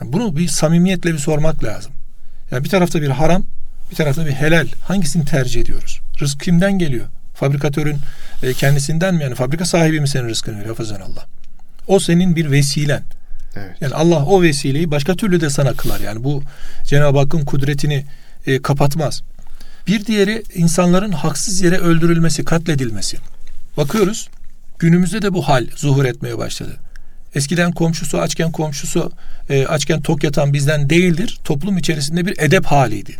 Yani 0.00 0.12
bunu 0.12 0.36
bir 0.36 0.48
samimiyetle 0.48 1.12
bir 1.12 1.18
sormak 1.18 1.64
lazım. 1.64 1.92
Yani 2.50 2.64
bir 2.64 2.68
tarafta 2.68 3.02
bir 3.02 3.08
haram, 3.08 3.44
bir 3.90 3.96
tarafta 3.96 4.26
bir 4.26 4.32
helal. 4.32 4.66
Hangisini 4.84 5.24
tercih 5.24 5.60
ediyoruz? 5.60 6.00
Rızk 6.20 6.40
kimden 6.40 6.78
geliyor? 6.78 7.06
Fabrikatörün 7.34 7.96
e, 8.42 8.52
kendisinden 8.52 9.14
mi? 9.14 9.22
Yani 9.22 9.34
fabrika 9.34 9.64
sahibi 9.64 10.00
mi 10.00 10.08
senin 10.08 10.28
rızkını 10.28 10.54
veriyor? 10.54 10.76
Hafızan 10.76 11.00
Allah. 11.00 11.26
O 11.86 12.00
senin 12.00 12.36
bir 12.36 12.50
vesilen. 12.50 13.02
Evet. 13.56 13.76
Yani 13.80 13.94
Allah 13.94 14.24
o 14.24 14.42
vesileyi 14.42 14.90
başka 14.90 15.14
türlü 15.14 15.40
de 15.40 15.50
sana 15.50 15.72
kılar. 15.72 16.00
Yani 16.00 16.24
bu 16.24 16.42
Cenab-ı 16.84 17.18
Hakk'ın 17.18 17.44
kudretini 17.44 18.04
e, 18.46 18.62
kapatmaz. 18.62 19.22
Bir 19.86 20.06
diğeri 20.06 20.42
insanların 20.54 21.12
haksız 21.12 21.60
yere 21.60 21.78
öldürülmesi, 21.78 22.44
katledilmesi. 22.44 23.16
Bakıyoruz 23.76 24.28
günümüzde 24.78 25.22
de 25.22 25.34
bu 25.34 25.48
hal 25.48 25.66
zuhur 25.76 26.04
etmeye 26.04 26.38
başladı. 26.38 26.76
Eskiden 27.34 27.72
komşusu 27.72 28.18
açken 28.18 28.52
komşusu 28.52 29.12
e, 29.50 29.66
açken 29.66 30.02
tok 30.02 30.24
yatan 30.24 30.52
bizden 30.52 30.90
değildir. 30.90 31.38
Toplum 31.44 31.78
içerisinde 31.78 32.26
bir 32.26 32.38
edep 32.38 32.64
haliydi. 32.66 33.16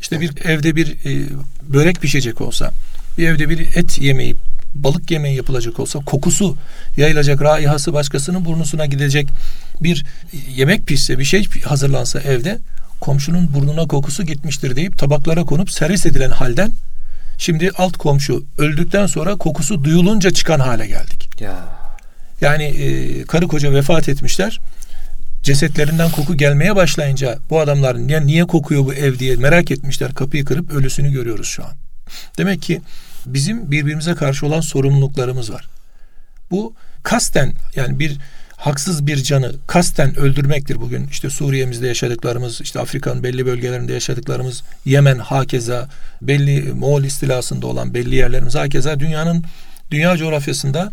İşte 0.00 0.20
bir 0.20 0.44
evde 0.44 0.76
bir 0.76 0.90
e, 0.90 1.26
börek 1.62 2.00
pişecek 2.00 2.40
olsa, 2.40 2.70
bir 3.18 3.28
evde 3.28 3.48
bir 3.48 3.76
et 3.76 3.98
yemeği, 3.98 4.36
balık 4.74 5.10
yemeği 5.10 5.36
yapılacak 5.36 5.80
olsa 5.80 5.98
kokusu 5.98 6.56
yayılacak, 6.96 7.42
raihası 7.42 7.92
başkasının 7.92 8.44
burnusuna 8.44 8.86
gidecek 8.86 9.28
bir 9.80 10.04
yemek 10.56 10.86
pişse, 10.86 11.18
bir 11.18 11.24
şey 11.24 11.46
hazırlansa 11.64 12.20
evde 12.20 12.58
komşunun 13.00 13.54
burnuna 13.54 13.86
kokusu 13.86 14.22
gitmiştir 14.22 14.76
deyip 14.76 14.98
tabaklara 14.98 15.44
konup 15.44 15.70
servis 15.70 16.06
edilen 16.06 16.30
halden 16.30 16.72
şimdi 17.40 17.70
alt 17.78 17.96
komşu 17.96 18.44
öldükten 18.58 19.06
sonra 19.06 19.36
kokusu 19.36 19.84
duyulunca 19.84 20.30
çıkan 20.30 20.60
hale 20.60 20.86
geldik. 20.86 21.40
Ya. 21.40 21.68
Yani 22.40 22.64
e, 22.64 23.22
karı 23.24 23.48
koca 23.48 23.72
vefat 23.72 24.08
etmişler. 24.08 24.60
Cesetlerinden 25.42 26.10
koku 26.10 26.36
gelmeye 26.36 26.76
başlayınca 26.76 27.38
bu 27.50 27.60
adamlar 27.60 27.98
niye, 27.98 28.26
niye 28.26 28.44
kokuyor 28.44 28.84
bu 28.84 28.94
ev 28.94 29.18
diye 29.18 29.36
merak 29.36 29.70
etmişler. 29.70 30.14
Kapıyı 30.14 30.44
kırıp 30.44 30.72
ölüsünü 30.72 31.12
görüyoruz 31.12 31.46
şu 31.46 31.64
an. 31.64 31.72
Demek 32.38 32.62
ki 32.62 32.80
bizim 33.26 33.70
birbirimize 33.70 34.14
karşı 34.14 34.46
olan 34.46 34.60
sorumluluklarımız 34.60 35.52
var. 35.52 35.68
Bu 36.50 36.74
kasten 37.02 37.54
yani 37.76 37.98
bir 37.98 38.18
haksız 38.60 39.06
bir 39.06 39.16
canı 39.22 39.52
kasten 39.66 40.18
öldürmektir 40.18 40.80
bugün. 40.80 41.06
işte 41.06 41.30
Suriye'mizde 41.30 41.86
yaşadıklarımız, 41.86 42.60
işte 42.60 42.80
Afrika'nın 42.80 43.22
belli 43.22 43.46
bölgelerinde 43.46 43.92
yaşadıklarımız, 43.92 44.62
Yemen 44.84 45.18
hakeza, 45.18 45.88
belli 46.22 46.72
Moğol 46.72 47.02
istilasında 47.02 47.66
olan 47.66 47.94
belli 47.94 48.14
yerlerimiz 48.14 48.54
hakeza 48.54 49.00
dünyanın 49.00 49.44
dünya 49.90 50.16
coğrafyasında 50.16 50.92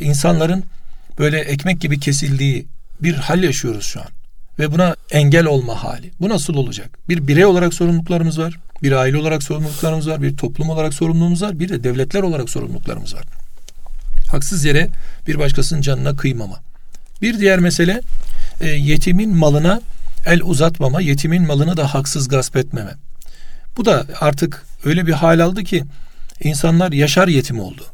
insanların 0.00 0.64
böyle 1.18 1.40
ekmek 1.40 1.80
gibi 1.80 2.00
kesildiği 2.00 2.66
bir 3.02 3.14
hal 3.14 3.42
yaşıyoruz 3.42 3.84
şu 3.84 4.00
an. 4.00 4.06
Ve 4.58 4.72
buna 4.72 4.96
engel 5.10 5.46
olma 5.46 5.84
hali. 5.84 6.10
Bu 6.20 6.28
nasıl 6.28 6.54
olacak? 6.54 6.98
Bir 7.08 7.28
birey 7.28 7.44
olarak 7.44 7.74
sorumluluklarımız 7.74 8.38
var. 8.38 8.58
Bir 8.82 8.92
aile 8.92 9.16
olarak 9.16 9.42
sorumluluklarımız 9.42 10.08
var. 10.08 10.22
Bir 10.22 10.36
toplum 10.36 10.70
olarak 10.70 10.94
sorumluluğumuz 10.94 11.42
var. 11.42 11.60
Bir 11.60 11.68
de 11.68 11.84
devletler 11.84 12.22
olarak 12.22 12.50
sorumluluklarımız 12.50 13.14
var. 13.14 13.22
Haksız 14.30 14.64
yere 14.64 14.88
bir 15.26 15.38
başkasının 15.38 15.80
canına 15.80 16.16
kıymama. 16.16 16.67
Bir 17.22 17.40
diğer 17.40 17.58
mesele 17.58 18.02
e, 18.60 18.66
yetimin 18.68 19.36
malına 19.36 19.80
el 20.26 20.40
uzatmama, 20.42 21.00
yetimin 21.00 21.46
malını 21.46 21.76
da 21.76 21.94
haksız 21.94 22.28
gasp 22.28 22.56
etmeme. 22.56 22.94
Bu 23.76 23.84
da 23.84 24.06
artık 24.20 24.66
öyle 24.84 25.06
bir 25.06 25.12
hal 25.12 25.40
aldı 25.40 25.64
ki 25.64 25.84
insanlar 26.40 26.92
yaşar 26.92 27.28
yetim 27.28 27.60
oldu. 27.60 27.84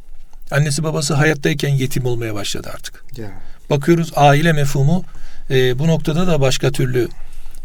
Annesi 0.51 0.85
babası 0.85 1.15
hayattayken 1.15 1.69
yetim 1.69 2.07
olmaya 2.07 2.35
başladı 2.35 2.71
artık. 2.75 3.05
Ya. 3.17 3.31
Bakıyoruz 3.71 4.13
aile 4.17 4.53
mefhumu 4.53 5.05
e, 5.51 5.79
bu 5.79 5.89
noktada 5.89 6.27
da 6.27 6.41
başka 6.41 6.71
türlü 6.71 7.09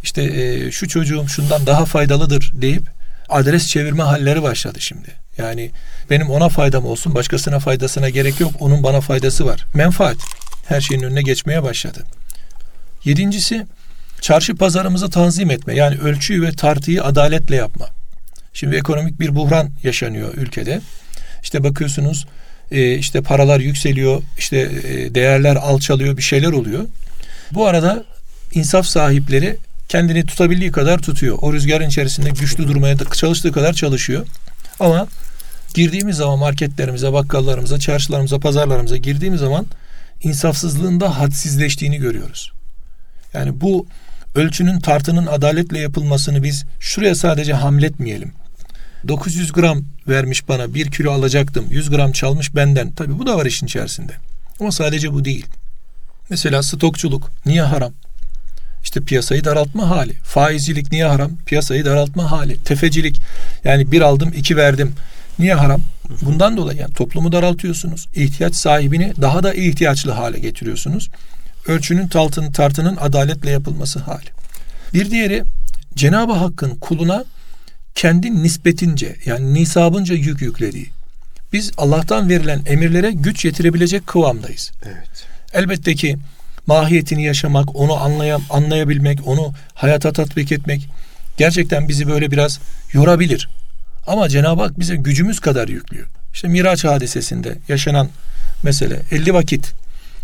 işte 0.03 0.23
e, 0.23 0.71
şu 0.71 0.87
çocuğum 0.87 1.27
şundan 1.27 1.65
daha 1.65 1.85
faydalıdır 1.85 2.51
deyip 2.53 2.83
adres 3.29 3.67
çevirme 3.67 4.03
halleri 4.03 4.43
başladı 4.43 4.81
şimdi. 4.81 5.07
Yani 5.37 5.71
benim 6.09 6.29
ona 6.29 6.49
faydam 6.49 6.85
olsun 6.85 7.15
başkasına 7.15 7.59
faydasına 7.59 8.09
gerek 8.09 8.39
yok 8.39 8.51
onun 8.59 8.83
bana 8.83 9.01
faydası 9.01 9.45
var. 9.45 9.65
Menfaat 9.73 10.17
her 10.69 10.81
şeyin 10.81 11.03
önüne 11.03 11.21
geçmeye 11.21 11.63
başladı. 11.63 12.05
Yedincisi 13.03 13.65
çarşı 14.21 14.55
pazarımızı 14.55 15.09
tanzim 15.09 15.51
etme 15.51 15.75
yani 15.75 15.97
ölçüyü 15.97 16.41
ve 16.41 16.51
tartıyı 16.51 17.03
adaletle 17.03 17.55
yapma. 17.55 17.87
Şimdi 18.53 18.75
ekonomik 18.75 19.19
bir 19.19 19.35
buhran 19.35 19.69
yaşanıyor 19.83 20.33
ülkede. 20.33 20.81
İşte 21.43 21.63
bakıyorsunuz 21.63 22.25
e, 22.71 22.95
işte 22.95 23.21
paralar 23.21 23.59
yükseliyor, 23.59 24.21
işte 24.37 24.57
e, 24.57 25.15
değerler 25.15 25.55
alçalıyor, 25.55 26.17
bir 26.17 26.21
şeyler 26.21 26.51
oluyor. 26.51 26.85
Bu 27.51 27.67
arada 27.67 28.03
insaf 28.53 28.85
sahipleri 28.85 29.57
kendini 29.89 30.25
tutabildiği 30.25 30.71
kadar 30.71 30.97
tutuyor. 30.99 31.37
O 31.41 31.53
rüzgarın 31.53 31.87
içerisinde 31.87 32.29
güçlü 32.29 32.67
durmaya 32.67 32.97
çalıştığı 32.97 33.51
kadar 33.51 33.73
çalışıyor. 33.73 34.25
Ama 34.79 35.07
girdiğimiz 35.73 36.17
zaman 36.17 36.39
marketlerimize, 36.39 37.13
bakkallarımıza, 37.13 37.79
çarşılarımıza, 37.79 38.39
pazarlarımıza 38.39 38.97
girdiğimiz 38.97 39.39
zaman 39.39 39.65
insafsızlığın 40.23 40.99
da 40.99 41.19
hadsizleştiğini 41.19 41.97
görüyoruz. 41.97 42.51
Yani 43.33 43.61
bu 43.61 43.87
ölçünün 44.35 44.79
tartının 44.79 45.25
adaletle 45.25 45.79
yapılmasını 45.79 46.43
biz 46.43 46.65
şuraya 46.79 47.15
sadece 47.15 47.53
hamletmeyelim. 47.53 48.31
900 49.07 49.51
gram 49.51 49.83
vermiş 50.07 50.47
bana 50.47 50.73
1 50.73 50.91
kilo 50.91 51.11
alacaktım 51.11 51.65
100 51.69 51.89
gram 51.89 52.11
çalmış 52.11 52.55
benden. 52.55 52.91
Tabi 52.91 53.19
bu 53.19 53.27
da 53.27 53.37
var 53.37 53.45
işin 53.45 53.65
içerisinde. 53.65 54.13
Ama 54.59 54.71
sadece 54.71 55.13
bu 55.13 55.25
değil. 55.25 55.45
Mesela 56.29 56.63
stokçuluk 56.63 57.31
niye 57.45 57.61
haram? 57.61 57.93
İşte 58.83 58.99
piyasayı 58.99 59.43
daraltma 59.43 59.89
hali. 59.89 60.13
Faizcilik 60.13 60.91
niye 60.91 61.05
haram? 61.05 61.31
Piyasayı 61.45 61.85
daraltma 61.85 62.31
hali. 62.31 62.63
Tefecilik 62.63 63.21
yani 63.63 63.91
bir 63.91 64.01
aldım 64.01 64.33
iki 64.35 64.57
verdim 64.57 64.93
niye 65.39 65.53
haram 65.53 65.81
bundan 66.21 66.57
dolayı 66.57 66.79
yani 66.79 66.93
toplumu 66.93 67.31
daraltıyorsunuz 67.31 68.07
ihtiyaç 68.15 68.55
sahibini 68.55 69.13
daha 69.21 69.43
da 69.43 69.53
ihtiyaçlı 69.53 70.11
hale 70.11 70.39
getiriyorsunuz 70.39 71.09
ölçünün 71.67 72.07
tartının, 72.07 72.51
tartının 72.51 72.95
adaletle 72.95 73.51
yapılması 73.51 73.99
hali 73.99 74.29
bir 74.93 75.11
diğeri 75.11 75.43
Cenab-ı 75.95 76.33
Hakk'ın 76.33 76.75
kuluna 76.75 77.25
kendi 77.95 78.43
nispetince 78.43 79.15
yani 79.25 79.53
nisabınca 79.53 80.15
yük 80.15 80.41
yüklediği. 80.41 80.89
biz 81.53 81.71
Allah'tan 81.77 82.29
verilen 82.29 82.61
emirlere 82.65 83.11
güç 83.11 83.45
yetirebilecek 83.45 84.07
kıvamdayız. 84.07 84.71
Evet. 84.85 85.27
Elbette 85.53 85.95
ki 85.95 86.17
mahiyetini 86.67 87.23
yaşamak, 87.23 87.75
onu 87.75 87.93
anlayam, 87.93 88.41
anlayabilmek, 88.49 89.27
onu 89.27 89.53
hayata 89.73 90.13
tatbik 90.13 90.51
etmek 90.51 90.89
gerçekten 91.37 91.87
bizi 91.87 92.07
böyle 92.07 92.31
biraz 92.31 92.59
yorabilir. 92.93 93.49
Ama 94.09 94.29
Cenab-ı 94.29 94.61
Hak 94.61 94.79
bize 94.79 94.95
gücümüz 94.95 95.39
kadar 95.39 95.67
yüklüyor. 95.67 96.07
İşte 96.33 96.47
Miraç 96.47 96.85
hadisesinde 96.85 97.57
yaşanan 97.67 98.09
mesele 98.63 99.01
50 99.11 99.33
vakit 99.33 99.73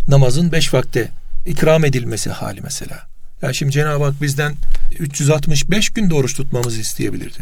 namazın 0.08 0.52
5 0.52 0.74
vakte 0.74 1.10
ikram 1.46 1.86
edilmesi 1.86 2.30
hali 2.30 2.62
mesela. 2.62 3.08
Yani 3.42 3.56
şimdi 3.56 3.72
Cenab-ı 3.72 4.04
Hak 4.04 4.22
bizden 4.22 4.56
365 5.00 5.90
gün 5.90 6.10
oruç 6.10 6.36
tutmamızı 6.36 6.82
isteyebilirdi. 6.82 7.40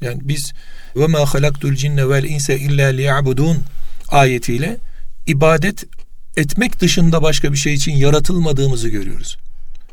Yani 0.00 0.18
biz 0.22 0.52
ve 0.96 1.06
ma 1.06 1.34
halaktul 1.34 1.74
cinne 1.74 2.08
vel 2.08 2.24
inse 2.24 2.58
illa 2.58 2.86
liya'budun 2.86 3.58
ayetiyle 4.08 4.76
ibadet 5.26 5.84
etmek 6.36 6.80
dışında 6.80 7.22
başka 7.22 7.52
bir 7.52 7.58
şey 7.58 7.74
için 7.74 7.92
yaratılmadığımızı 7.92 8.88
görüyoruz. 8.88 9.36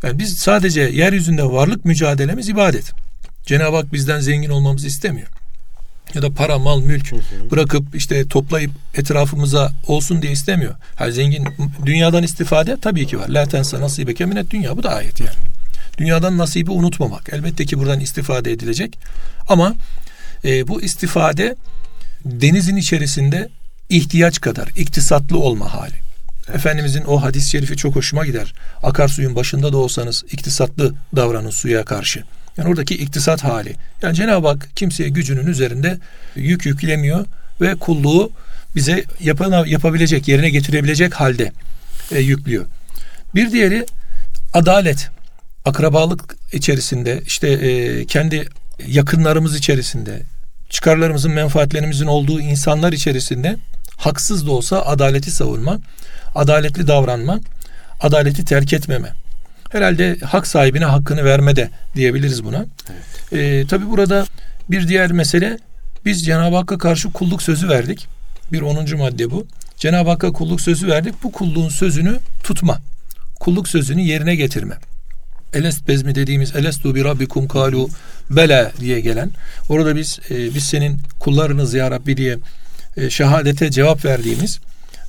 Yani 0.04 0.20
biz 0.20 0.38
sadece 0.38 0.82
yeryüzünde 0.82 1.44
varlık 1.44 1.86
mücadelemiz 1.86 2.50
ibadet. 2.50 2.92
Cenab-ı 3.46 3.76
Hak 3.76 3.94
bizden 3.94 4.20
zengin 4.20 4.50
olmamızı 4.50 4.88
istemiyor. 4.88 5.28
Ya 6.16 6.22
da 6.22 6.30
para, 6.30 6.60
mal, 6.60 6.82
mülk 6.82 7.14
bırakıp 7.52 7.96
işte 7.96 8.28
toplayıp 8.28 8.72
etrafımıza 8.96 9.72
olsun 9.88 10.22
diye 10.22 10.32
istemiyor. 10.32 10.76
Her 10.96 11.12
zengin 11.12 11.48
dünyadan 11.86 12.24
istifade 12.24 12.78
tabii 12.82 13.08
ki 13.08 13.20
var. 13.20 13.30
La 13.30 13.46
tensa 13.46 13.82
nasibeke 13.82 14.26
minet 14.26 14.52
dünya 14.52 14.78
bu 14.78 14.84
da 14.84 14.90
ayet 14.96 15.20
yani. 15.20 15.40
Dünyadan 15.98 16.38
nasibi 16.38 16.72
unutmamak. 16.72 17.30
Elbette 17.34 17.66
ki 17.66 17.80
buradan 17.80 18.00
istifade 18.00 18.52
edilecek. 18.52 18.98
Ama 19.50 19.74
e, 20.46 20.68
bu 20.68 20.82
istifade 20.82 21.56
denizin 22.26 22.76
içerisinde 22.76 23.50
ihtiyaç 23.90 24.42
kadar 24.42 24.68
iktisatlı 24.76 25.40
olma 25.40 25.74
hali. 25.74 25.94
Evet. 26.48 26.56
Efendimizin 26.56 27.04
o 27.04 27.22
hadis-i 27.22 27.50
şerifi 27.50 27.78
çok 27.78 27.96
hoşuma 27.96 28.26
gider. 28.26 28.54
Akarsuyun 28.84 29.36
başında 29.36 29.74
da 29.74 29.78
olsanız 29.78 30.24
iktisatlı 30.32 30.94
davranın 31.16 31.50
suya 31.50 31.86
karşı. 31.86 32.24
Yani 32.60 32.70
oradaki 32.70 32.96
iktisat 32.96 33.44
hali. 33.44 33.76
Yani 34.02 34.16
Cenab-ı 34.16 34.48
Hak 34.48 34.70
kimseye 34.76 35.10
gücünün 35.10 35.48
üzerinde 35.48 35.98
yük 36.36 36.66
yüklemiyor 36.66 37.26
ve 37.62 37.76
kulluğu 37.76 38.32
bize 38.76 39.04
yapana, 39.20 39.64
yapabilecek, 39.68 40.28
yerine 40.28 40.50
getirebilecek 40.50 41.14
halde 41.14 41.52
e, 42.12 42.20
yüklüyor. 42.20 42.66
Bir 43.36 43.52
diğeri 43.52 43.86
adalet. 44.54 45.10
Akrabalık 45.66 46.36
içerisinde 46.54 47.22
işte 47.26 47.48
e, 47.48 48.06
kendi 48.06 48.48
yakınlarımız 48.88 49.56
içerisinde 49.56 50.22
çıkarlarımızın 50.70 51.32
menfaatlerimizin 51.32 52.08
olduğu 52.08 52.42
insanlar 52.42 52.94
içerisinde 52.94 53.58
haksız 53.98 54.48
da 54.48 54.52
olsa 54.52 54.82
adaleti 54.82 55.32
savunma, 55.32 55.80
adaletli 56.36 56.88
davranma, 56.88 57.40
adaleti 58.00 58.46
terk 58.46 58.74
etmeme. 58.74 59.10
Herhalde 59.70 60.18
hak 60.26 60.48
sahibine 60.48 60.86
hakkını 60.86 61.26
verme 61.26 61.56
de 61.56 61.70
diyebiliriz 61.96 62.44
buna. 62.44 62.66
Evet. 62.90 63.34
Ee, 63.34 63.68
Tabi 63.68 63.90
burada 63.90 64.26
bir 64.70 64.88
diğer 64.88 65.12
mesele 65.12 65.58
biz 66.06 66.26
Cenab-ı 66.26 66.56
Hakk'a 66.56 66.78
karşı 66.78 67.12
kulluk 67.12 67.42
sözü 67.42 67.70
verdik. 67.70 68.08
Bir 68.52 68.62
onuncu 68.62 68.98
madde 68.98 69.32
bu. 69.32 69.48
Cenab-ı 69.78 70.10
Hakk'a 70.10 70.32
kulluk 70.32 70.62
sözü 70.62 70.88
verdik. 70.88 71.16
Bu 71.24 71.32
kulluğun 71.32 71.70
sözünü 71.70 72.20
tutma. 72.44 72.80
Kulluk 73.40 73.68
sözünü 73.68 74.02
yerine 74.02 74.36
getirme. 74.36 74.76
Elest 75.54 75.88
bezmi 75.88 76.16
dediğimiz 76.16 76.56
Elestu 76.56 76.96
bi 76.96 77.04
rabbikum 77.04 77.48
kalu 77.48 77.90
bela 78.30 78.72
diye 78.80 79.00
gelen 79.00 79.32
orada 79.70 79.96
biz 79.96 80.20
e, 80.30 80.56
biz 80.56 80.64
senin 80.64 80.98
kullarınız 81.20 81.74
ya 81.74 81.92
Rabbi 81.92 82.18
diye 82.18 82.38
e, 82.98 83.10
şehadete 83.10 83.72
cevap 83.72 84.06
verdiğimiz 84.06 84.60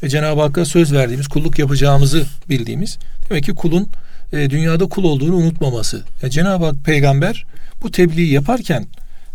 ve 0.03 0.09
Cenab-ı 0.09 0.41
Hakk'a 0.41 0.65
söz 0.65 0.93
verdiğimiz 0.93 1.29
kulluk 1.29 1.59
yapacağımızı 1.59 2.27
bildiğimiz 2.49 2.99
demek 3.31 3.45
ki 3.45 3.55
kulun 3.55 3.89
e, 4.33 4.51
dünyada 4.51 4.87
kul 4.87 5.05
olduğunu 5.05 5.37
unutmaması. 5.37 6.05
Yani 6.23 6.31
Cenab-ı 6.33 6.65
Hak 6.65 6.85
peygamber 6.85 7.47
bu 7.83 7.91
tebliği 7.91 8.33
yaparken 8.33 8.87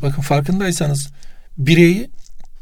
bakın 0.02 0.22
farkındaysanız 0.22 1.10
bireyi, 1.58 2.10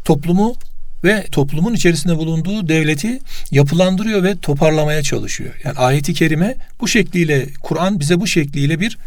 toplumu 0.06 0.56
ve 1.04 1.26
toplumun 1.32 1.74
içerisinde 1.74 2.18
bulunduğu 2.18 2.68
devleti 2.68 3.20
yapılandırıyor 3.52 4.24
ve 4.24 4.38
toparlamaya 4.38 5.04
çalışıyor. 5.04 5.54
Yani 5.64 5.78
ayeti 5.78 6.14
kerime 6.14 6.56
bu 6.80 6.88
şekliyle 6.88 7.48
Kur'an 7.62 8.00
bize 8.00 8.20
bu 8.20 8.28
şekliyle 8.28 8.80
bir 8.80 8.98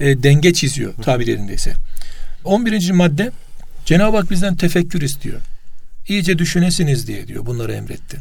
e, 0.00 0.22
denge 0.22 0.52
çiziyor 0.52 0.94
tabir 0.94 1.26
yerindeyse. 1.26 1.72
11. 2.44 2.90
madde 2.90 3.30
Cenab-ı 3.84 4.16
Hak 4.16 4.30
bizden 4.30 4.56
tefekkür 4.56 5.02
istiyor. 5.02 5.40
İyice 6.08 6.38
düşünesiniz 6.38 7.06
diye 7.06 7.28
diyor 7.28 7.46
bunları 7.46 7.72
emretti. 7.72 8.16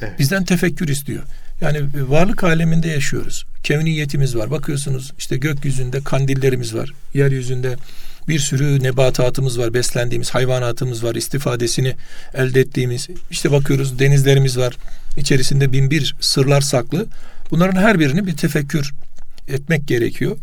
Evet. 0.00 0.18
Bizden 0.18 0.44
tefekkür 0.44 0.88
istiyor. 0.88 1.22
Yani 1.62 1.80
varlık 2.08 2.44
aleminde 2.44 2.88
yaşıyoruz. 2.88 3.44
Kevniyetimiz 3.62 4.36
var. 4.36 4.50
Bakıyorsunuz 4.50 5.12
işte 5.18 5.36
gökyüzünde 5.36 6.00
kandillerimiz 6.00 6.74
var. 6.74 6.92
Yeryüzünde 7.14 7.76
bir 8.28 8.38
sürü 8.38 8.82
nebatatımız 8.82 9.58
var, 9.58 9.74
beslendiğimiz 9.74 10.30
hayvanatımız 10.30 11.04
var, 11.04 11.14
istifadesini 11.14 11.94
elde 12.34 12.60
ettiğimiz. 12.60 13.08
İşte 13.30 13.52
bakıyoruz 13.52 13.98
denizlerimiz 13.98 14.58
var. 14.58 14.76
İçerisinde 15.16 15.72
bin 15.72 15.90
bir 15.90 16.14
sırlar 16.20 16.60
saklı. 16.60 17.06
Bunların 17.50 17.80
her 17.80 18.00
birini 18.00 18.26
bir 18.26 18.36
tefekkür 18.36 18.92
etmek 19.48 19.88
gerekiyor. 19.88 20.36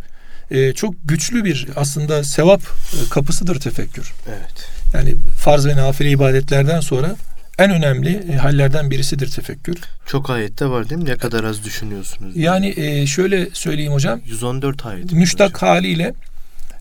Ee, 0.52 0.74
çok 0.74 0.96
güçlü 1.06 1.46
bir 1.46 1.68
aslında 1.76 2.24
sevap 2.24 2.62
kapısıdır 3.10 3.60
tefekkür. 3.60 4.14
Evet. 4.28 4.70
Yani 4.94 5.16
farz 5.38 5.66
ve 5.68 5.76
nafile 5.76 6.10
ibadetlerden 6.10 6.80
sonra 6.80 7.16
en 7.60 7.72
önemli 7.72 8.24
e, 8.32 8.36
hallerden 8.36 8.92
birisidir 8.92 9.32
tefekkür. 9.32 9.78
Çok 10.06 10.30
ayette 10.30 10.66
var 10.66 10.90
değil 10.90 11.02
mi? 11.02 11.10
Ne 11.10 11.18
kadar 11.18 11.44
az 11.44 11.64
düşünüyorsunuz? 11.64 12.38
Yani 12.38 12.74
e, 12.78 13.08
şöyle 13.08 13.48
söyleyeyim 13.54 13.94
hocam. 13.94 14.22
114 14.26 14.86
ayet. 14.86 15.12
Müştak 15.12 15.56
hocam. 15.56 15.70
haliyle 15.70 16.14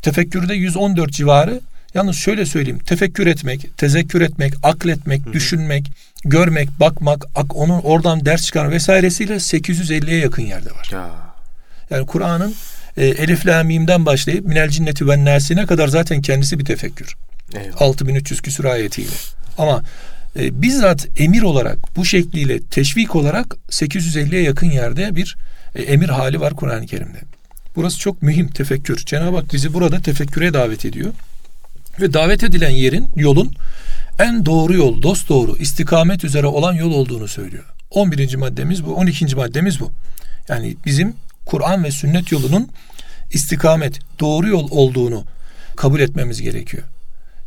tefekkürde 0.03 0.55
114 0.55 1.13
civarı. 1.13 1.61
Yalnız 1.95 2.17
şöyle 2.17 2.47
söyleyeyim. 2.47 2.79
Tefekkür 2.79 3.27
etmek, 3.27 3.79
tezekkür 3.79 4.21
etmek, 4.21 4.55
akletmek, 4.63 5.27
Hı-hı. 5.27 5.33
düşünmek, 5.33 5.91
görmek, 6.25 6.81
bakmak, 6.81 7.25
ak, 7.35 7.57
onun 7.57 7.81
oradan 7.81 8.25
ders 8.25 8.43
çıkar 8.43 8.71
vesairesiyle 8.71 9.35
850'ye 9.35 10.19
yakın 10.19 10.43
yerde 10.43 10.71
var. 10.71 10.89
Ya. 10.93 11.09
Yani 11.91 12.07
Kur'an'ın 12.07 12.55
e, 12.97 13.07
Elif 13.07 13.47
la 13.47 13.65
mim'den 13.65 14.07
başlayıp 14.07 14.47
minel 14.47 14.69
cinneti 14.69 15.09
ve 15.09 15.25
nasine 15.25 15.67
kadar 15.67 15.89
zaten 15.89 16.23
kendisi 16.23 16.59
bir 16.59 16.65
tefekkür. 16.65 17.17
Eyvallah. 17.55 17.83
6300 17.83 18.41
küsur 18.41 18.65
ayetiyle. 18.65 19.11
Ama 19.59 19.83
e, 20.37 20.63
bizzat 20.63 21.09
emir 21.17 21.43
olarak 21.43 21.97
bu 21.97 22.05
şekliyle 22.05 22.61
teşvik 22.61 23.17
olarak 23.17 23.57
850'ye 23.71 24.43
yakın 24.43 24.71
yerde 24.71 25.17
bir 25.17 25.37
e, 25.75 25.83
emir 25.83 26.09
hali 26.09 26.41
var 26.41 26.55
Kur'an-ı 26.55 26.87
Kerim'de. 26.87 27.19
Burası 27.77 27.99
çok 27.99 28.23
mühim 28.23 28.49
tefekkür. 28.49 28.97
Cenab-ı 28.97 29.37
Hak 29.37 29.53
bizi 29.53 29.75
burada 29.75 30.01
tefekküre 30.01 30.55
davet 30.55 30.85
ediyor. 30.85 31.13
Ve 32.01 32.13
davet 32.13 32.45
edilen 32.45 32.71
yerin, 32.71 33.09
yolun 33.17 33.53
en 34.19 34.47
doğru 34.47 34.75
yol, 34.75 35.03
dost 35.03 35.29
doğru, 35.29 35.57
istikamet 35.57 36.25
üzere 36.25 36.47
olan 36.47 36.73
yol 36.73 36.93
olduğunu 36.93 37.29
söylüyor. 37.29 37.65
11. 37.91 38.35
maddemiz 38.35 38.85
bu, 38.85 38.95
12. 38.95 39.37
maddemiz 39.37 39.81
bu. 39.81 39.91
Yani 40.49 40.77
bizim 40.87 41.15
Kur'an 41.47 41.85
ve 41.85 41.91
sünnet 41.91 42.33
yolunun 42.33 42.69
istikamet, 43.31 43.99
doğru 44.21 44.49
yol 44.49 44.69
olduğunu 44.71 45.25
kabul 45.77 46.01
etmemiz 46.01 46.43
gerekiyor. 46.43 46.83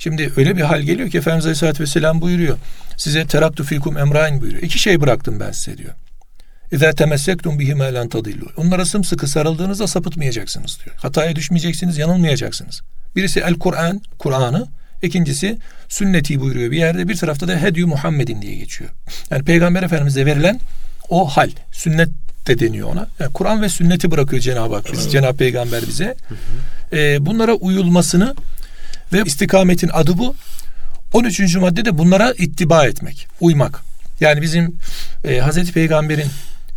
Şimdi 0.04 0.32
öyle 0.38 0.58
bir 0.58 0.62
hal 0.62 0.82
geliyor 0.82 1.10
ki 1.10 1.18
Efendimiz 1.18 1.46
Aleyhisselatü 1.46 1.84
Vesselam 1.84 2.22
buyuruyor. 2.22 2.58
Size 2.98 3.28
teraktu 3.28 3.64
fikum 3.64 3.98
emrain 3.98 4.42
buyuruyor. 4.42 4.64
İki 4.64 4.80
şey 4.80 5.02
bıraktım 5.02 5.40
ben 5.40 5.52
size 5.52 5.78
diyor. 5.78 5.94
İzâ 6.72 6.92
temessektum 6.92 7.60
bihime 7.60 7.94
len 7.94 8.10
tadillu. 8.10 8.46
Onlara 8.58 8.86
sımsıkı 8.86 9.28
sarıldığınızda 9.28 9.88
sapıtmayacaksınız 9.88 10.80
diyor. 10.86 10.96
Hataya 10.96 11.36
düşmeyeceksiniz, 11.36 11.98
yanılmayacaksınız. 11.98 12.82
Birisi 13.16 13.40
el 13.40 13.54
Kur'an, 13.54 14.02
Kur'an'ı. 14.20 14.68
İkincisi 15.02 15.58
sünneti 15.90 16.40
buyuruyor 16.40 16.72
bir 16.72 16.78
yerde. 16.78 17.08
Bir 17.08 17.16
tarafta 17.16 17.48
da 17.48 17.58
hedyu 17.58 17.88
Muhammedin 17.88 18.42
diye 18.42 18.56
geçiyor. 18.56 18.90
Yani 19.32 19.44
Peygamber 19.44 19.84
Efendimiz'e 19.84 20.26
verilen 20.26 20.60
o 21.10 21.28
hal. 21.28 21.50
Sünnet 21.72 22.10
de 22.48 22.60
deniyor 22.60 22.90
ona. 22.90 23.08
Yani 23.20 23.34
Kur'an 23.34 23.62
ve 23.62 23.70
sünneti 23.70 24.12
bırakıyor 24.12 24.42
Cenab-ı 24.42 24.76
Hak 24.76 24.94
biz, 24.94 25.12
Cenab-ı 25.12 25.38
Peygamber 25.38 25.82
bize. 25.88 26.16
Ee, 26.94 27.26
bunlara 27.26 27.54
uyulmasını 27.54 28.36
ve 29.14 29.24
istikametin 29.26 29.90
adı 29.94 30.18
bu. 30.18 30.36
13. 31.14 31.56
madde 31.56 31.86
de 31.86 31.98
bunlara 31.98 32.34
ittiba 32.38 32.86
etmek, 32.86 33.28
uymak. 33.42 33.82
Yani 34.20 34.42
bizim 34.42 34.76
e, 35.26 35.38
Hazreti 35.38 35.74
Peygamber'in 35.74 36.28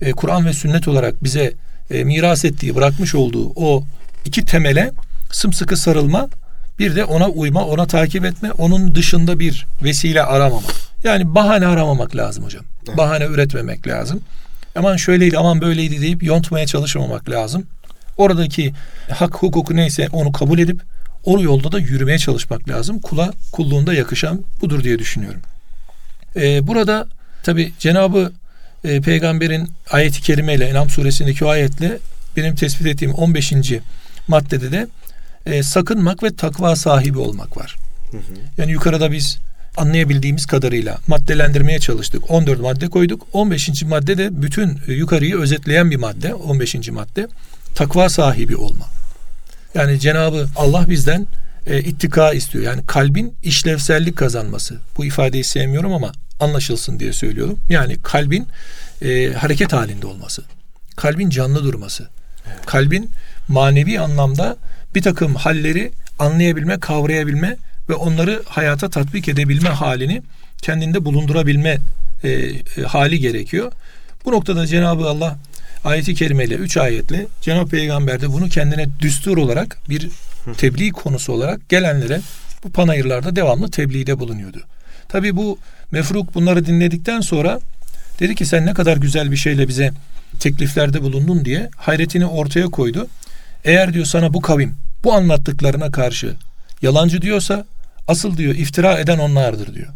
e, 0.00 0.12
Kur'an 0.12 0.46
ve 0.46 0.52
sünnet 0.52 0.88
olarak 0.88 1.24
bize 1.24 1.52
e, 1.90 2.04
miras 2.04 2.44
ettiği, 2.44 2.74
bırakmış 2.74 3.14
olduğu 3.14 3.52
o 3.56 3.84
iki 4.24 4.44
temele 4.44 4.90
sımsıkı 5.32 5.76
sarılma, 5.76 6.28
bir 6.78 6.96
de 6.96 7.04
ona 7.04 7.28
uyma, 7.28 7.64
ona 7.64 7.86
takip 7.86 8.24
etme, 8.24 8.52
onun 8.52 8.94
dışında 8.94 9.38
bir 9.38 9.66
vesile 9.82 10.22
aramamak. 10.22 10.74
Yani 11.04 11.34
bahane 11.34 11.66
aramamak 11.66 12.16
lazım 12.16 12.44
hocam. 12.44 12.64
Evet. 12.88 12.98
Bahane 12.98 13.24
üretmemek 13.24 13.86
lazım. 13.86 14.20
Aman 14.76 14.96
şöyleydi, 14.96 15.38
aman 15.38 15.60
böyleydi 15.60 16.00
deyip 16.00 16.22
yontmaya 16.22 16.66
çalışmamak 16.66 17.30
lazım. 17.30 17.66
Oradaki 18.16 18.72
hak 19.10 19.34
hukuku 19.34 19.76
neyse 19.76 20.08
onu 20.12 20.32
kabul 20.32 20.58
edip 20.58 20.82
o 21.24 21.40
yolda 21.40 21.72
da 21.72 21.78
yürümeye 21.78 22.18
çalışmak 22.18 22.68
lazım. 22.68 22.98
Kula 22.98 23.32
kulluğunda 23.52 23.94
yakışan 23.94 24.44
budur 24.60 24.84
diye 24.84 24.98
düşünüyorum. 24.98 25.40
Ee, 26.37 26.66
burada 26.66 27.06
tabi 27.42 27.72
Cenabı 27.78 28.32
e, 28.84 29.00
Peygamber'in 29.00 29.70
ayeti 29.90 30.22
kerimeyle 30.22 30.64
Enam 30.64 30.90
suresindeki 30.90 31.44
o 31.44 31.48
ayetle 31.48 31.98
benim 32.37 32.54
tespit 32.54 32.87
ettiğim 32.87 33.14
15. 33.14 33.52
maddede 34.28 34.72
de 34.72 34.87
e, 35.46 35.62
sakınmak 35.62 36.22
ve 36.22 36.37
takva 36.37 36.76
sahibi 36.76 37.18
olmak 37.18 37.56
var. 37.56 37.76
Hı 38.10 38.16
hı. 38.16 38.22
Yani 38.58 38.72
yukarıda 38.72 39.12
biz 39.12 39.38
anlayabildiğimiz 39.76 40.46
kadarıyla 40.46 40.98
maddelendirmeye 41.06 41.78
çalıştık. 41.78 42.30
14 42.30 42.60
madde 42.60 42.88
koyduk. 42.88 43.26
15. 43.32 43.82
madde 43.82 44.18
de 44.18 44.42
bütün 44.42 44.78
yukarıyı 44.87 45.38
özetleyen 45.38 45.90
bir 45.90 45.96
madde. 45.96 46.34
15. 46.34 46.88
madde 46.88 47.28
takva 47.74 48.08
sahibi 48.08 48.56
olma. 48.56 48.87
Yani 49.74 50.00
Cenabı 50.00 50.46
Allah 50.56 50.90
bizden 50.90 51.26
e, 51.66 51.80
ittika 51.80 52.32
istiyor. 52.32 52.64
Yani 52.64 52.87
kalbin 52.87 53.34
işlevsellik 53.42 54.16
kazanması. 54.16 54.80
Bu 54.96 55.04
ifadeyi 55.04 55.44
sevmiyorum 55.44 55.92
ama 55.92 56.12
anlaşılsın 56.40 57.00
diye 57.00 57.12
söylüyorum. 57.12 57.58
Yani 57.68 57.96
kalbin 58.02 58.48
e, 59.02 59.32
hareket 59.32 59.72
halinde 59.72 60.06
olması. 60.06 60.42
Kalbin 60.96 61.30
canlı 61.30 61.64
durması. 61.64 62.08
Evet. 62.46 62.66
Kalbin 62.66 63.10
manevi 63.48 64.00
anlamda 64.00 64.56
bir 64.94 65.02
takım 65.02 65.34
halleri 65.34 65.92
anlayabilme, 66.18 66.80
kavrayabilme 66.80 67.56
ve 67.88 67.94
onları 67.94 68.42
hayata 68.46 68.90
tatbik 68.90 69.28
edebilme 69.28 69.68
halini 69.68 70.22
kendinde 70.62 71.04
bulundurabilme 71.04 71.78
e, 72.24 72.30
e, 72.30 72.82
hali 72.87 73.18
gerekiyor. 73.18 73.72
Bu 74.24 74.32
noktada 74.32 74.66
Cenab-ı 74.66 75.08
Allah 75.08 75.38
ayeti 75.84 76.14
kerimeyle, 76.14 76.54
üç 76.54 76.76
ayetle 76.76 77.26
Cenab-ı 77.40 77.70
Peygamber 77.70 78.20
de 78.20 78.32
bunu 78.32 78.48
kendine 78.48 78.86
düstur 79.00 79.36
olarak 79.36 79.78
bir 79.88 80.10
tebliğ 80.56 80.90
konusu 80.90 81.32
olarak 81.32 81.68
gelenlere 81.68 82.20
bu 82.64 82.72
panayırlarda 82.72 83.36
devamlı 83.36 83.70
tebliğde 83.70 84.18
bulunuyordu. 84.18 84.62
Tabi 85.08 85.36
bu 85.36 85.58
mefruk 85.90 86.34
bunları 86.34 86.66
dinledikten 86.66 87.20
sonra 87.20 87.60
dedi 88.20 88.34
ki 88.34 88.46
sen 88.46 88.66
ne 88.66 88.74
kadar 88.74 88.96
güzel 88.96 89.32
bir 89.32 89.36
şeyle 89.36 89.68
bize 89.68 89.92
tekliflerde 90.40 91.02
bulundun 91.02 91.44
diye 91.44 91.70
hayretini 91.76 92.26
ortaya 92.26 92.66
koydu. 92.66 93.08
Eğer 93.64 93.94
diyor 93.94 94.04
sana 94.04 94.34
bu 94.34 94.40
kavim 94.40 94.74
bu 95.04 95.12
anlattıklarına 95.12 95.90
karşı 95.90 96.34
yalancı 96.82 97.22
diyorsa 97.22 97.64
asıl 98.08 98.36
diyor 98.36 98.54
iftira 98.54 98.98
eden 98.98 99.18
onlardır 99.18 99.74
diyor. 99.74 99.88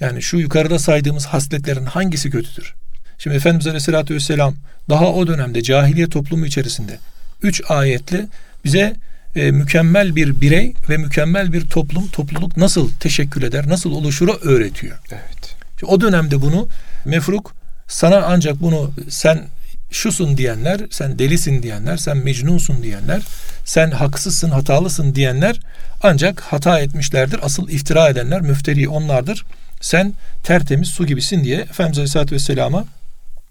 Yani 0.00 0.22
şu 0.22 0.36
yukarıda 0.36 0.78
saydığımız 0.78 1.26
hasletlerin 1.26 1.84
hangisi 1.84 2.30
kötüdür? 2.30 2.74
Şimdi 3.22 3.36
Efendimiz 3.36 3.66
Aleyhisselatü 3.66 4.14
Vesselam 4.14 4.54
daha 4.88 5.06
o 5.06 5.26
dönemde 5.26 5.62
cahiliye 5.62 6.08
toplumu 6.08 6.46
içerisinde 6.46 6.98
üç 7.42 7.62
ayetle 7.68 8.26
bize 8.64 8.94
e, 9.36 9.50
mükemmel 9.50 10.16
bir 10.16 10.40
birey 10.40 10.74
ve 10.88 10.96
mükemmel 10.96 11.52
bir 11.52 11.66
toplum, 11.66 12.08
topluluk 12.08 12.56
nasıl 12.56 12.90
teşekkül 13.00 13.42
eder, 13.42 13.68
nasıl 13.68 13.92
oluşuru 13.92 14.38
öğretiyor. 14.42 14.98
Evet. 15.10 15.56
Şimdi 15.80 15.92
o 15.92 16.00
dönemde 16.00 16.42
bunu 16.42 16.68
mefruk 17.04 17.54
sana 17.88 18.16
ancak 18.16 18.60
bunu 18.60 18.90
sen 19.08 19.44
şusun 19.90 20.36
diyenler, 20.36 20.80
sen 20.90 21.18
delisin 21.18 21.62
diyenler, 21.62 21.96
sen 21.96 22.16
mecnunsun 22.16 22.82
diyenler, 22.82 23.22
sen 23.64 23.90
haksızsın, 23.90 24.50
hatalısın 24.50 25.14
diyenler 25.14 25.60
ancak 26.02 26.40
hata 26.40 26.80
etmişlerdir. 26.80 27.40
Asıl 27.42 27.68
iftira 27.68 28.08
edenler 28.08 28.40
müfteri 28.40 28.88
onlardır. 28.88 29.44
Sen 29.80 30.12
tertemiz 30.44 30.88
su 30.88 31.06
gibisin 31.06 31.44
diye 31.44 31.60
Efendimiz 31.60 31.98
Aleyhisselatü 31.98 32.34
Vesselam'a 32.34 32.84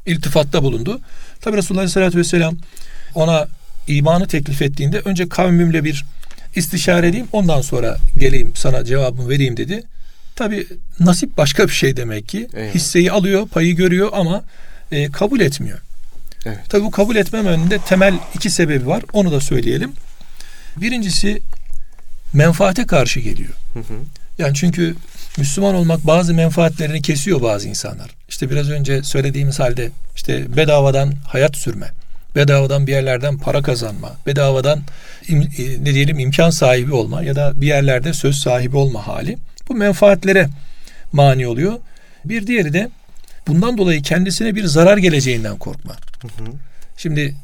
iltifatta 0.09 0.63
bulundu. 0.63 1.01
Tabi 1.41 1.57
Resulullah 1.57 1.81
Aleyhisselatü 1.81 2.17
Vesselam 2.17 2.57
ona 3.15 3.47
imanı 3.87 4.27
teklif 4.27 4.61
ettiğinde 4.61 4.99
önce 5.05 5.29
kavmimle 5.29 5.83
bir 5.83 6.05
istişare 6.55 7.07
edeyim 7.07 7.27
ondan 7.31 7.61
sonra 7.61 7.97
geleyim 8.17 8.51
sana 8.55 8.85
cevabımı 8.85 9.29
vereyim 9.29 9.57
dedi. 9.57 9.83
Tabi 10.35 10.67
nasip 10.99 11.37
başka 11.37 11.67
bir 11.67 11.73
şey 11.73 11.97
demek 11.97 12.27
ki. 12.27 12.47
Eyvallah. 12.53 12.75
Hisseyi 12.75 13.11
alıyor, 13.11 13.47
payı 13.47 13.75
görüyor 13.75 14.09
ama 14.13 14.43
e, 14.91 15.11
kabul 15.11 15.39
etmiyor. 15.39 15.79
Evet. 16.45 16.59
Tabi 16.69 16.83
bu 16.83 16.91
kabul 16.91 17.15
etmem 17.15 17.45
önünde 17.45 17.79
temel 17.79 18.13
iki 18.35 18.49
sebebi 18.49 18.87
var. 18.87 19.03
Onu 19.13 19.31
da 19.31 19.41
söyleyelim. 19.41 19.91
Birincisi 20.77 21.41
menfaate 22.33 22.85
karşı 22.85 23.19
geliyor. 23.19 23.53
Hı 23.73 23.79
hı. 23.79 23.93
Yani 24.37 24.55
çünkü 24.55 24.95
Müslüman 25.37 25.75
olmak 25.75 26.07
bazı 26.07 26.33
menfaatlerini 26.33 27.01
kesiyor 27.01 27.41
bazı 27.41 27.67
insanlar. 27.67 28.09
İşte 28.29 28.49
biraz 28.49 28.69
önce 28.69 29.03
söylediğimiz 29.03 29.59
halde 29.59 29.91
işte 30.15 30.57
bedavadan 30.57 31.13
hayat 31.27 31.57
sürme, 31.57 31.91
bedavadan 32.35 32.87
bir 32.87 32.91
yerlerden 32.91 33.37
para 33.37 33.61
kazanma, 33.61 34.11
bedavadan 34.25 34.81
e, 35.29 35.35
ne 35.83 35.93
diyelim 35.93 36.19
imkan 36.19 36.49
sahibi 36.49 36.93
olma 36.93 37.23
ya 37.23 37.35
da 37.35 37.53
bir 37.55 37.67
yerlerde 37.67 38.13
söz 38.13 38.35
sahibi 38.35 38.77
olma 38.77 39.07
hali 39.07 39.37
bu 39.69 39.75
menfaatlere 39.75 40.49
mani 41.11 41.47
oluyor. 41.47 41.73
Bir 42.25 42.47
diğeri 42.47 42.73
de 42.73 42.89
bundan 43.47 43.77
dolayı 43.77 44.01
kendisine 44.01 44.55
bir 44.55 44.65
zarar 44.65 44.97
geleceğinden 44.97 45.57
korkma. 45.57 45.93
Hı 46.21 46.27
hı. 46.27 46.51
Şimdi 46.97 47.35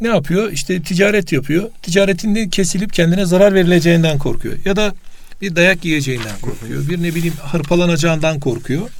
ne 0.00 0.08
yapıyor? 0.08 0.52
İşte 0.52 0.82
ticaret 0.82 1.32
yapıyor. 1.32 1.70
Ticaretinde 1.82 2.48
kesilip 2.48 2.92
kendine 2.92 3.24
zarar 3.24 3.54
verileceğinden 3.54 4.18
korkuyor. 4.18 4.58
Ya 4.64 4.76
da 4.76 4.94
bir 5.40 5.56
dayak 5.56 5.84
yiyeceğinden 5.84 6.38
korkuyor. 6.42 6.88
Bir 6.88 7.02
ne 7.02 7.14
bileyim 7.14 7.34
hırpalanacağından 7.52 8.40
korkuyor. 8.40 8.90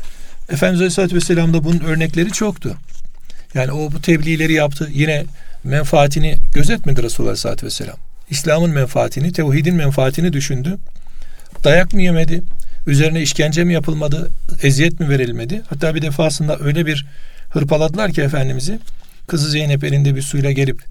Efendimiz 0.48 0.80
Aleyhisselatü 0.80 1.16
Vesselam'da 1.16 1.64
bunun 1.64 1.80
örnekleri 1.80 2.30
çoktu. 2.30 2.76
Yani 3.54 3.72
o 3.72 3.92
bu 3.92 4.00
tebliğleri 4.00 4.52
yaptı. 4.52 4.88
Yine 4.92 5.24
menfaatini 5.64 6.36
gözetmedi 6.54 7.02
Resulullah 7.02 7.30
Aleyhisselatü 7.30 7.66
Vesselam. 7.66 7.96
İslam'ın 8.30 8.70
menfaatini, 8.70 9.32
tevhidin 9.32 9.74
menfaatini 9.74 10.32
düşündü. 10.32 10.78
Dayak 11.64 11.94
mı 11.94 12.02
yemedi? 12.02 12.42
Üzerine 12.86 13.22
işkence 13.22 13.64
mi 13.64 13.72
yapılmadı? 13.72 14.30
Eziyet 14.62 15.00
mi 15.00 15.08
verilmedi? 15.08 15.62
Hatta 15.68 15.94
bir 15.94 16.02
defasında 16.02 16.58
öyle 16.58 16.86
bir 16.86 17.06
hırpaladılar 17.50 18.12
ki 18.12 18.22
Efendimiz'i. 18.22 18.78
Kızı 19.26 19.50
Zeynep 19.50 19.84
elinde 19.84 20.16
bir 20.16 20.22
suyla 20.22 20.52
gelip 20.52 20.82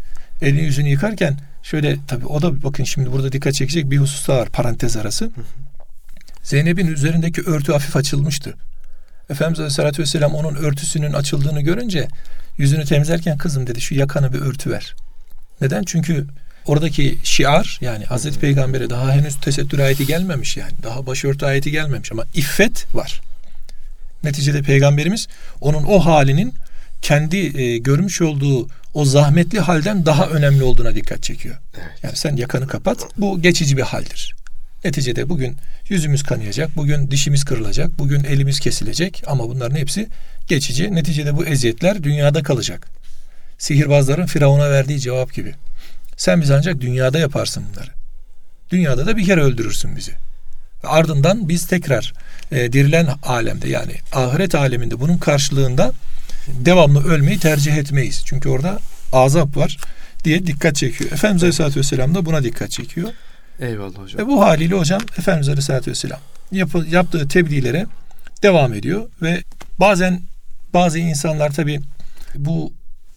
elini 0.41 0.61
yüzünü 0.61 0.89
yıkarken 0.89 1.37
şöyle 1.63 1.97
tabii 2.07 2.25
o 2.25 2.41
da 2.41 2.63
bakın 2.63 2.83
şimdi 2.83 3.11
burada 3.11 3.31
dikkat 3.31 3.53
çekecek 3.53 3.91
bir 3.91 3.97
husus 3.97 4.27
da 4.27 4.37
var 4.37 4.49
parantez 4.49 4.97
arası. 4.97 5.31
Zeynep'in 6.43 6.87
üzerindeki 6.87 7.41
örtü 7.41 7.71
hafif 7.71 7.95
açılmıştı. 7.95 8.53
Efendimiz 9.29 9.59
Aleyhisselatü 9.59 10.01
Vesselam 10.01 10.35
onun 10.35 10.55
örtüsünün 10.55 11.13
açıldığını 11.13 11.61
görünce 11.61 12.07
yüzünü 12.57 12.85
temizlerken 12.85 13.37
kızım 13.37 13.67
dedi 13.67 13.81
şu 13.81 13.95
yakanı 13.95 14.33
bir 14.33 14.39
örtü 14.39 14.71
ver. 14.71 14.95
Neden? 15.61 15.83
Çünkü 15.83 16.27
oradaki 16.65 17.17
şiar 17.23 17.79
yani 17.81 18.05
Hazreti 18.05 18.39
Peygamber'e 18.39 18.89
daha 18.89 19.11
henüz 19.11 19.35
tesettür 19.35 19.79
ayeti 19.79 20.05
gelmemiş 20.05 20.57
yani. 20.57 20.73
Daha 20.83 21.05
başörtü 21.05 21.45
ayeti 21.45 21.71
gelmemiş 21.71 22.11
ama 22.11 22.23
iffet 22.33 22.95
var. 22.95 23.21
Neticede 24.23 24.61
Peygamberimiz 24.61 25.27
onun 25.61 25.83
o 25.83 25.99
halinin 25.99 26.53
kendi 27.01 27.61
e, 27.61 27.77
görmüş 27.77 28.21
olduğu 28.21 28.67
o 28.93 29.05
zahmetli 29.05 29.59
halden 29.59 30.05
daha 30.05 30.27
önemli 30.27 30.63
olduğuna 30.63 30.95
dikkat 30.95 31.23
çekiyor. 31.23 31.55
Evet. 31.77 32.03
Yani 32.03 32.15
sen 32.15 32.35
yakanı 32.35 32.67
kapat. 32.67 33.07
Bu 33.17 33.41
geçici 33.41 33.77
bir 33.77 33.81
haldir. 33.81 34.35
Neticede 34.85 35.29
bugün 35.29 35.57
yüzümüz 35.89 36.23
kanayacak, 36.23 36.75
bugün 36.75 37.11
dişimiz 37.11 37.43
kırılacak, 37.43 37.99
bugün 37.99 38.23
elimiz 38.23 38.59
kesilecek 38.59 39.23
ama 39.27 39.49
bunların 39.49 39.75
hepsi 39.75 40.07
geçici. 40.47 40.95
Neticede 40.95 41.37
bu 41.37 41.45
eziyetler 41.45 42.03
dünyada 42.03 42.43
kalacak. 42.43 42.87
Sihirbazların 43.57 44.25
Firavun'a 44.25 44.69
verdiği 44.69 44.99
cevap 44.99 45.33
gibi. 45.33 45.53
Sen 46.17 46.41
biz 46.41 46.51
ancak 46.51 46.81
dünyada 46.81 47.19
yaparsın 47.19 47.63
bunları. 47.71 47.89
Dünyada 48.69 49.05
da 49.05 49.17
bir 49.17 49.25
kere 49.25 49.41
öldürürsün 49.41 49.95
bizi. 49.95 50.11
Ardından 50.83 51.49
biz 51.49 51.67
tekrar 51.67 52.13
e, 52.51 52.73
dirilen 52.73 53.07
alemde 53.23 53.69
yani 53.69 53.93
ahiret 54.13 54.55
aleminde 54.55 54.99
bunun 54.99 55.17
karşılığında 55.17 55.91
devamlı 56.47 57.03
ölmeyi 57.03 57.39
tercih 57.39 57.75
etmeyiz. 57.77 58.21
Çünkü 58.25 58.49
orada 58.49 58.79
azap 59.13 59.57
var 59.57 59.77
diye 60.23 60.47
dikkat 60.47 60.75
çekiyor. 60.75 61.11
Efendimiz 61.11 61.43
Aleyhisselatü 61.43 61.79
Vesselam 61.79 62.15
da 62.15 62.25
buna 62.25 62.43
dikkat 62.43 62.71
çekiyor. 62.71 63.09
Eyvallah 63.59 63.97
hocam. 63.97 64.21
Ve 64.21 64.27
bu 64.27 64.41
haliyle 64.41 64.75
hocam 64.75 65.01
Efendimiz 65.17 65.49
Aleyhisselatü 65.49 65.91
Vesselam 65.91 66.19
yap- 66.51 66.91
yaptığı 66.91 67.27
tebliğlere 67.27 67.85
devam 68.43 68.73
ediyor 68.73 69.09
ve 69.21 69.43
bazen 69.79 70.21
bazı 70.73 70.99
insanlar 70.99 71.51
tabi 71.51 71.79
bu 72.35 72.73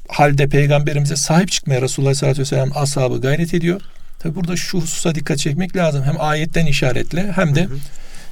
halde 0.08 0.48
peygamberimize 0.48 1.16
sahip 1.16 1.50
çıkmaya 1.50 1.82
Resulullah 1.82 2.08
Aleyhisselatü 2.08 2.40
Vesselam 2.40 2.70
ashabı 2.74 3.20
gayret 3.20 3.54
ediyor. 3.54 3.80
Tabi 4.18 4.34
burada 4.34 4.56
şu 4.56 4.80
hususa 4.80 5.14
dikkat 5.14 5.38
çekmek 5.38 5.76
lazım. 5.76 6.02
Hem 6.04 6.20
ayetten 6.20 6.66
işaretle 6.66 7.32
hem 7.32 7.54
de 7.54 7.64
hı 7.64 7.68
hı. 7.74 7.78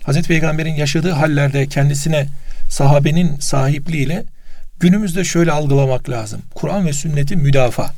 Hazreti 0.03 0.29
Peygamber'in 0.29 0.75
yaşadığı 0.75 1.11
hallerde 1.11 1.67
kendisine 1.67 2.27
sahabenin 2.71 3.37
sahipliğiyle 3.41 4.25
günümüzde 4.85 5.25
şöyle 5.25 5.53
algılamak 5.53 6.11
lazım. 6.11 6.41
Kur'an 6.55 6.87
ve 6.87 6.93
sünneti 6.93 7.37
müdafaa. 7.37 7.95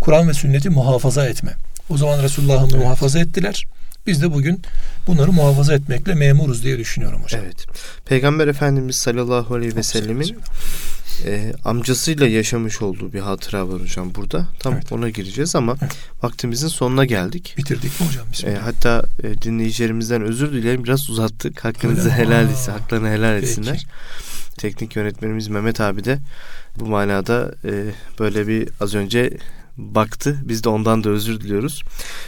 Kur'an 0.00 0.28
ve 0.28 0.34
sünneti 0.34 0.70
muhafaza 0.70 1.26
etme. 1.26 1.52
O 1.90 1.96
zaman 1.96 2.22
Resulullah'ı 2.22 2.68
evet. 2.70 2.82
muhafaza 2.82 3.18
ettiler. 3.18 3.66
Biz 4.06 4.22
de 4.22 4.32
bugün 4.32 4.62
bunları 5.06 5.32
muhafaza 5.32 5.74
etmekle 5.74 6.14
memuruz 6.14 6.64
diye 6.64 6.78
düşünüyorum 6.78 7.22
hocam. 7.22 7.40
Evet. 7.44 7.66
Peygamber 8.04 8.48
Efendimiz 8.48 8.96
sallallahu 8.96 9.54
aleyhi 9.54 9.76
ve 9.76 9.82
sellemin 9.82 10.38
e, 11.26 11.52
amcasıyla 11.64 12.26
yaşamış 12.26 12.82
olduğu 12.82 13.12
bir 13.12 13.20
hatıra 13.20 13.68
var 13.68 13.80
hocam 13.80 14.14
burada. 14.14 14.48
Tam 14.58 14.74
evet. 14.74 14.92
ona 14.92 15.08
gireceğiz 15.08 15.56
ama 15.56 15.76
evet. 15.82 15.96
vaktimizin 16.22 16.68
sonuna 16.68 17.04
geldik. 17.04 17.54
Bitirdik 17.58 18.00
mi 18.00 18.06
hocam? 18.06 18.54
E, 18.54 18.58
hatta 18.58 19.04
e, 19.22 19.42
dinleyicilerimizden 19.42 20.22
özür 20.22 20.52
dilerim 20.52 20.84
biraz 20.84 21.10
uzattık. 21.10 21.64
Hakkınızı 21.64 22.10
helal 22.10 22.50
ise, 22.50 22.70
haklarını 22.70 23.08
helal 23.08 23.36
etsinler. 23.36 23.72
Peki. 23.72 24.56
Teknik 24.56 24.96
yönetmenimiz 24.96 25.48
Mehmet 25.48 25.80
abi 25.80 26.04
de 26.04 26.18
bu 26.76 26.86
manada 26.86 27.54
e, 27.64 27.84
böyle 28.18 28.48
bir 28.48 28.68
az 28.80 28.94
önce 28.94 29.30
baktı. 29.76 30.38
Biz 30.42 30.64
de 30.64 30.68
ondan 30.68 31.04
da 31.04 31.10
özür 31.10 31.40
diliyoruz. 31.40 31.82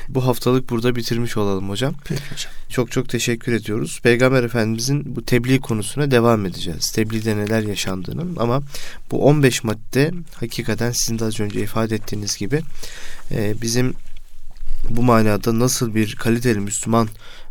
Bu 0.08 0.26
haftalık 0.26 0.70
burada 0.70 0.96
bitirmiş 0.96 1.36
olalım 1.36 1.68
hocam. 1.68 1.94
Peki 2.04 2.22
hocam. 2.32 2.52
Çok 2.68 2.90
çok 2.90 3.08
teşekkür 3.08 3.52
ediyoruz. 3.52 4.00
Peygamber 4.02 4.42
Efendimizin 4.42 5.16
bu 5.16 5.24
tebliğ 5.24 5.60
konusuna 5.60 6.10
devam 6.10 6.46
edeceğiz. 6.46 6.90
Tebliğde 6.90 7.36
neler 7.36 7.62
yaşandığının 7.62 8.36
ama 8.36 8.62
bu 9.10 9.24
15 9.24 9.64
madde 9.64 10.10
hakikaten 10.34 10.90
sizin 10.90 11.18
de 11.18 11.24
az 11.24 11.40
önce 11.40 11.60
ifade 11.60 11.94
ettiğiniz 11.94 12.36
gibi 12.36 12.60
e, 13.30 13.54
bizim 13.62 13.94
bu 14.90 15.02
manada 15.02 15.58
nasıl 15.58 15.94
bir 15.94 16.14
kaliteli 16.14 16.60
Müslüman 16.60 17.08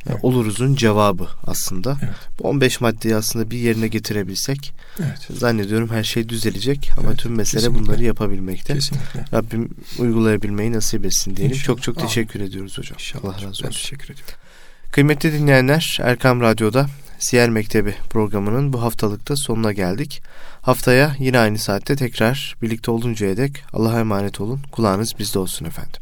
evet. 0.09 0.19
oluruzun 0.23 0.75
cevabı 0.75 1.27
aslında. 1.47 1.97
Evet. 2.03 2.15
Bu 2.39 2.47
15 2.47 2.81
maddeyi 2.81 3.15
aslında 3.15 3.51
bir 3.51 3.57
yerine 3.57 3.87
getirebilsek 3.87 4.73
evet. 4.99 5.27
zannediyorum 5.39 5.89
her 5.89 6.03
şey 6.03 6.29
düzelecek 6.29 6.91
ama 6.97 7.09
evet, 7.09 7.19
tüm 7.19 7.35
mesele 7.35 7.61
kesinlikle. 7.61 7.85
bunları 7.85 8.03
yapabilmekte. 8.03 8.73
Kesinlikle. 8.73 9.25
Rabbim 9.33 9.69
uygulayabilmeyi 9.99 10.71
nasip 10.71 11.05
etsin 11.05 11.35
diyelim. 11.35 11.55
İnşallah. 11.55 11.65
Çok 11.65 11.83
çok 11.83 11.99
teşekkür 11.99 12.41
Aa. 12.41 12.43
ediyoruz 12.43 12.77
hocam. 12.77 12.95
İnşallah. 12.99 13.23
Allah 13.23 13.33
razı 13.33 13.47
olsun. 13.47 13.63
Ben 13.65 13.71
teşekkür 13.71 14.05
ediyorum. 14.13 14.35
Kıymetli 14.91 15.33
dinleyenler 15.33 15.97
Erkam 16.01 16.41
Radyo'da 16.41 16.87
Siyer 17.19 17.49
Mektebi 17.49 17.95
programının 18.09 18.73
bu 18.73 18.81
haftalıkta 18.81 19.35
sonuna 19.35 19.71
geldik. 19.71 20.21
Haftaya 20.61 21.15
yine 21.19 21.39
aynı 21.39 21.57
saatte 21.57 21.95
tekrar 21.95 22.55
birlikte 22.61 22.91
oluncaya 22.91 23.37
dek 23.37 23.63
Allah'a 23.73 23.99
emanet 23.99 24.41
olun. 24.41 24.61
Kulağınız 24.71 25.13
bizde 25.19 25.39
olsun 25.39 25.65
efendim. 25.65 26.01